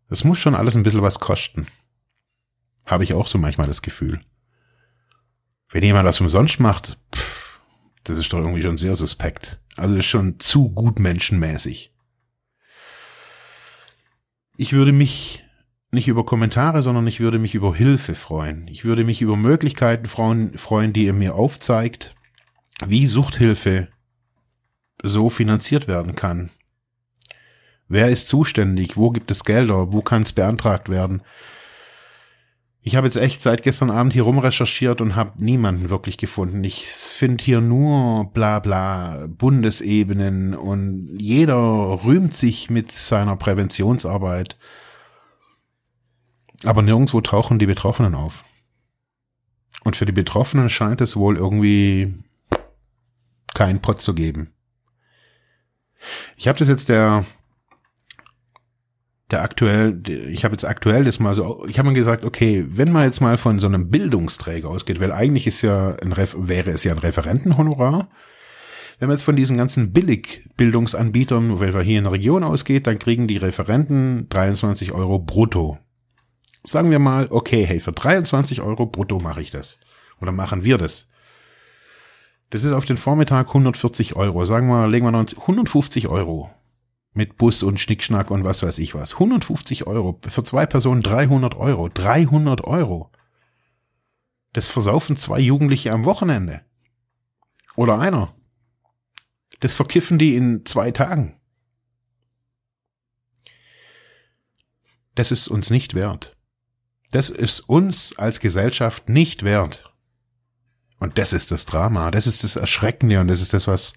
Das 0.10 0.24
muss 0.24 0.40
schon 0.40 0.56
alles 0.56 0.76
ein 0.76 0.84
bisschen 0.84 1.02
was 1.02 1.20
kosten. 1.20 1.68
Habe 2.86 3.04
ich 3.04 3.14
auch 3.14 3.28
so 3.28 3.38
manchmal 3.38 3.68
das 3.68 3.82
Gefühl. 3.82 4.22
Wenn 5.70 5.84
jemand 5.84 6.08
das 6.08 6.22
umsonst 6.22 6.60
macht, 6.60 7.00
pff, 7.14 7.45
das 8.10 8.18
ist 8.18 8.32
doch 8.32 8.40
irgendwie 8.40 8.62
schon 8.62 8.78
sehr 8.78 8.96
suspekt. 8.96 9.60
Also 9.76 9.96
ist 9.96 10.06
schon 10.06 10.40
zu 10.40 10.70
gut 10.70 11.00
menschenmäßig. 11.00 11.92
Ich 14.58 14.74
würde 14.74 14.94
mich 14.94 15.44
nicht 15.92 16.08
über 16.08 16.26
Kommentare, 16.26 16.82
sondern 16.82 17.08
ich 17.08 17.20
würde 17.20 17.40
mich 17.40 17.56
über 17.56 17.76
Hilfe 17.76 18.16
freuen. 18.16 18.68
Ich 18.68 18.86
würde 18.86 19.04
mich 19.04 19.22
über 19.22 19.36
Möglichkeiten 19.36 20.06
freuen, 20.06 20.94
die 20.94 21.06
ihr 21.06 21.14
mir 21.14 21.36
aufzeigt, 21.36 22.16
wie 22.86 23.08
Suchthilfe 23.08 23.88
so 25.02 25.30
finanziert 25.30 25.88
werden 25.88 26.16
kann. 26.16 26.50
Wer 27.88 28.10
ist 28.10 28.28
zuständig? 28.28 28.98
Wo 28.98 29.12
gibt 29.12 29.30
es 29.32 29.44
Gelder? 29.44 29.92
Wo 29.92 30.02
kann 30.02 30.24
es 30.24 30.34
beantragt 30.34 30.90
werden? 30.90 31.22
Ich 32.88 32.96
habe 32.96 33.08
jetzt 33.08 33.18
echt 33.18 33.42
seit 33.42 33.64
gestern 33.64 33.90
Abend 33.90 34.14
hier 34.14 34.22
rumrecherchiert 34.22 35.02
und 35.02 35.16
habe 35.16 35.44
niemanden 35.44 35.90
wirklich 35.90 36.20
gefunden. 36.20 36.64
Ich 36.64 36.86
finde 36.86 37.44
hier 37.44 37.60
nur 37.60 38.26
bla 38.26 38.60
bla 38.60 39.26
Bundesebenen 39.28 40.54
und 40.54 41.18
jeder 41.20 41.58
rühmt 42.06 42.36
sich 42.36 42.70
mit 42.70 42.92
seiner 42.92 43.38
Präventionsarbeit. 43.38 44.56
Aber 46.64 46.84
nirgendwo 46.84 47.22
tauchen 47.22 47.58
die 47.58 47.66
Betroffenen 47.66 48.14
auf. 48.14 48.44
Und 49.84 49.96
für 49.96 50.06
die 50.06 50.12
Betroffenen 50.12 50.70
scheint 50.70 51.02
es 51.02 51.16
wohl 51.16 51.38
irgendwie 51.38 52.14
keinen 53.56 53.82
Pott 53.82 54.04
zu 54.04 54.14
geben. 54.14 54.54
Ich 56.38 56.48
habe 56.48 56.60
das 56.60 56.68
jetzt 56.68 56.90
der 56.90 57.26
der 59.36 59.44
aktuell, 59.44 60.02
ich 60.08 60.46
habe 60.46 60.54
jetzt 60.54 60.64
aktuell 60.64 61.04
das 61.04 61.20
mal 61.20 61.36
so, 61.36 61.66
ich 61.68 61.78
habe 61.78 61.90
mir 61.90 61.94
gesagt, 61.96 62.24
okay, 62.24 62.66
wenn 62.70 62.92
man 62.92 63.04
jetzt 63.04 63.20
mal 63.20 63.38
von 63.38 63.60
so 63.60 63.68
einem 63.68 63.90
Bildungsträger 63.90 64.70
ausgeht, 64.70 65.02
weil 65.02 65.12
eigentlich 65.12 65.46
ist 65.46 65.62
ja 65.62 65.96
ein 66.02 66.14
Ref, 66.14 66.36
wäre 66.40 66.72
es 66.72 66.86
ja 66.86 66.94
ein 66.94 66.98
Referentenhonorar. 66.98 68.08
Wenn 68.98 69.10
man 69.10 69.18
jetzt 69.18 69.26
von 69.26 69.36
diesen 69.36 69.58
ganzen 69.58 69.92
Billigbildungsanbietern, 69.92 71.60
weil 71.60 71.74
wir 71.74 71.82
hier 71.82 71.98
in 71.98 72.06
der 72.06 72.14
Region 72.14 72.46
ausgeht, 72.46 72.88
dann 72.88 72.98
kriegen 72.98 73.28
die 73.28 73.36
Referenten 73.36 74.30
23 74.30 74.94
Euro 74.94 75.20
brutto. 75.20 75.78
Sagen 76.64 76.92
wir 76.92 77.00
mal, 77.00 77.28
okay, 77.30 77.66
hey, 77.66 77.82
für 77.82 77.92
23 77.92 78.62
Euro 78.62 78.86
brutto 78.86 79.20
mache 79.20 79.42
ich 79.42 79.52
das. 79.52 79.78
Oder 80.22 80.32
machen 80.32 80.64
wir 80.64 80.78
das. 80.78 81.10
Das 82.52 82.64
ist 82.64 82.72
auf 82.72 82.86
den 82.86 82.96
Vormittag 82.96 83.50
140 83.50 84.16
Euro. 84.16 84.46
Sagen 84.46 84.68
wir, 84.68 84.88
legen 84.88 85.06
wir 85.06 85.12
90, 85.12 85.40
150 85.40 86.08
Euro 86.08 86.50
mit 87.16 87.38
Bus 87.38 87.64
und 87.64 87.80
Schnickschnack 87.80 88.30
und 88.30 88.44
was 88.44 88.62
weiß 88.62 88.78
ich 88.80 88.94
was. 88.94 89.14
150 89.14 89.88
Euro. 89.88 90.20
Für 90.28 90.44
zwei 90.44 90.66
Personen 90.66 91.02
300 91.02 91.56
Euro. 91.56 91.90
300 91.90 92.64
Euro. 92.64 93.12
Das 94.54 94.68
versaufen 94.68 95.18
zwei 95.18 95.40
Jugendliche 95.40 95.92
am 95.92 96.06
Wochenende. 96.06 96.62
Oder 97.76 98.00
einer. 98.00 98.34
Das 99.62 99.76
verkiffen 99.76 100.18
die 100.18 100.36
in 100.36 100.66
zwei 100.66 100.92
Tagen. 100.92 101.40
Das 105.16 105.32
ist 105.32 105.48
uns 105.48 105.70
nicht 105.70 105.94
wert. 105.94 106.36
Das 107.12 107.30
ist 107.30 107.62
uns 107.62 108.18
als 108.18 108.42
Gesellschaft 108.42 109.08
nicht 109.08 109.44
wert. 109.44 109.94
Und 111.00 111.18
das 111.18 111.34
ist 111.34 111.52
das 111.52 111.66
Drama, 111.66 112.12
das 112.12 112.28
ist 112.28 112.44
das 112.44 112.56
Erschreckende 112.56 113.20
und 113.20 113.28
das 113.28 113.42
ist 113.42 113.54
das, 113.54 113.68
was 113.68 113.94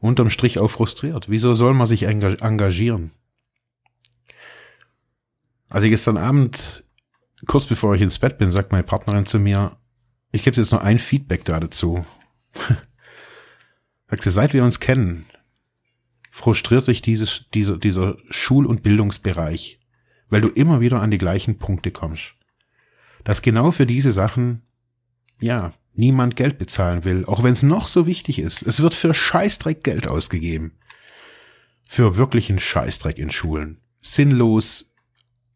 unterm 0.00 0.30
Strich 0.30 0.58
auch 0.58 0.70
frustriert. 0.70 1.28
Wieso 1.28 1.54
soll 1.54 1.74
man 1.74 1.86
sich 1.86 2.04
engagieren? 2.04 3.10
Also 5.68 5.88
gestern 5.88 6.16
Abend, 6.16 6.82
kurz 7.46 7.66
bevor 7.66 7.94
ich 7.94 8.02
ins 8.02 8.18
Bett 8.18 8.38
bin, 8.38 8.50
sagt 8.50 8.72
meine 8.72 8.82
Partnerin 8.82 9.26
zu 9.26 9.38
mir, 9.38 9.76
ich 10.32 10.42
gebe 10.42 10.56
jetzt 10.56 10.72
noch 10.72 10.82
ein 10.82 10.98
Feedback 10.98 11.44
da 11.44 11.60
dazu. 11.60 12.04
sagt 14.10 14.22
sie, 14.22 14.30
seit 14.30 14.52
wir 14.52 14.64
uns 14.64 14.80
kennen, 14.80 15.26
frustriert 16.30 16.88
dich 16.88 17.02
dieses, 17.02 17.44
dieser, 17.54 17.78
dieser 17.78 18.16
Schul- 18.30 18.66
und 18.66 18.82
Bildungsbereich, 18.82 19.80
weil 20.28 20.40
du 20.40 20.48
immer 20.48 20.80
wieder 20.80 21.00
an 21.00 21.10
die 21.10 21.18
gleichen 21.18 21.58
Punkte 21.58 21.90
kommst. 21.90 22.34
Dass 23.22 23.42
genau 23.42 23.70
für 23.70 23.86
diese 23.86 24.12
Sachen, 24.12 24.62
ja, 25.40 25.72
niemand 26.00 26.34
Geld 26.34 26.58
bezahlen 26.58 27.04
will, 27.04 27.24
auch 27.26 27.44
wenn 27.44 27.52
es 27.52 27.62
noch 27.62 27.86
so 27.86 28.06
wichtig 28.06 28.40
ist. 28.40 28.62
Es 28.62 28.80
wird 28.80 28.94
für 28.94 29.14
Scheißdreck 29.14 29.84
Geld 29.84 30.08
ausgegeben. 30.08 30.72
Für 31.86 32.16
wirklichen 32.16 32.58
Scheißdreck 32.58 33.18
in 33.18 33.30
Schulen. 33.30 33.78
Sinnlos. 34.00 34.86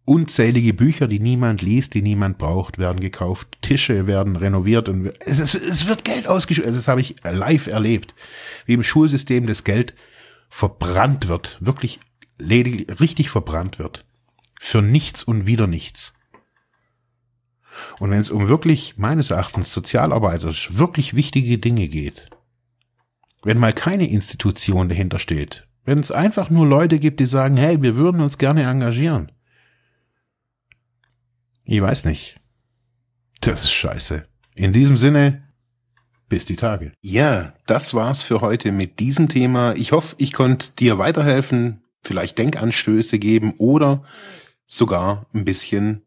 Unzählige 0.07 0.75
Bücher, 0.75 1.09
die 1.09 1.19
niemand 1.19 1.63
liest, 1.63 1.95
die 1.95 2.03
niemand 2.03 2.37
braucht, 2.37 2.77
werden 2.77 3.01
gekauft. 3.01 3.57
Tische 3.63 4.07
werden 4.07 4.37
renoviert 4.37 4.91
und 4.91 5.11
es, 5.21 5.39
es, 5.39 5.55
es 5.55 5.89
wird 5.89 6.05
Geld 6.05 6.27
ausgeschüttet. 6.27 6.69
Also 6.69 6.79
das 6.79 6.89
habe 6.89 7.01
ich 7.01 7.17
live 7.25 7.69
erlebt. 7.69 8.15
Wie 8.67 8.75
im 8.75 8.83
Schulsystem 8.83 9.47
das 9.47 9.65
Geld 9.65 9.95
verbrannt 10.51 11.29
wird. 11.29 11.57
Wirklich 11.61 12.01
richtig 12.39 13.31
verbrannt 13.31 13.79
wird. 13.79 14.05
Für 14.61 14.83
nichts 14.83 15.23
und 15.23 15.47
wieder 15.47 15.67
nichts. 15.67 16.14
Und 17.99 18.11
wenn 18.11 18.21
es 18.21 18.31
um 18.31 18.49
wirklich, 18.49 18.97
meines 18.99 19.31
Erachtens, 19.31 19.73
sozialarbeiterisch 19.73 20.77
wirklich 20.79 21.15
wichtige 21.15 21.59
Dinge 21.59 21.89
geht, 21.89 22.29
wenn 23.43 23.59
mal 23.59 23.73
keine 23.73 24.09
Institution 24.09 24.89
dahinter 24.89 25.19
steht, 25.19 25.67
wenn 25.85 25.99
es 25.99 26.11
einfach 26.11 26.51
nur 26.51 26.67
Leute 26.67 26.99
gibt, 26.99 27.21
die 27.21 27.27
sagen, 27.27 27.57
hey, 27.57 27.83
wir 27.83 27.97
würden 27.97 28.21
uns 28.21 28.39
gerne 28.39 28.63
engagieren. 28.63 29.31
Ich 31.65 31.81
weiß 31.81 32.05
nicht. 32.05 32.37
Das 33.41 33.65
ist 33.65 33.73
scheiße. 33.73 34.27
In 34.55 34.73
diesem 34.73 34.97
Sinne, 34.97 35.45
bis 36.29 36.45
die 36.45 36.57
Tage. 36.57 36.93
Ja, 37.01 37.55
das 37.67 37.95
war's 37.95 38.23
für 38.23 38.41
heute 38.41 38.73
mit 38.73 38.99
diesem 39.01 39.29
Thema. 39.29 39.75
Ich 39.75 39.93
hoffe, 39.93 40.15
ich 40.19 40.33
konnte 40.33 40.71
dir 40.73 40.99
weiterhelfen, 40.99 41.85
vielleicht 42.03 42.39
Denkanstöße 42.39 43.19
geben 43.19 43.55
oder 43.59 44.03
sogar 44.67 45.27
ein 45.35 45.45
bisschen 45.45 46.07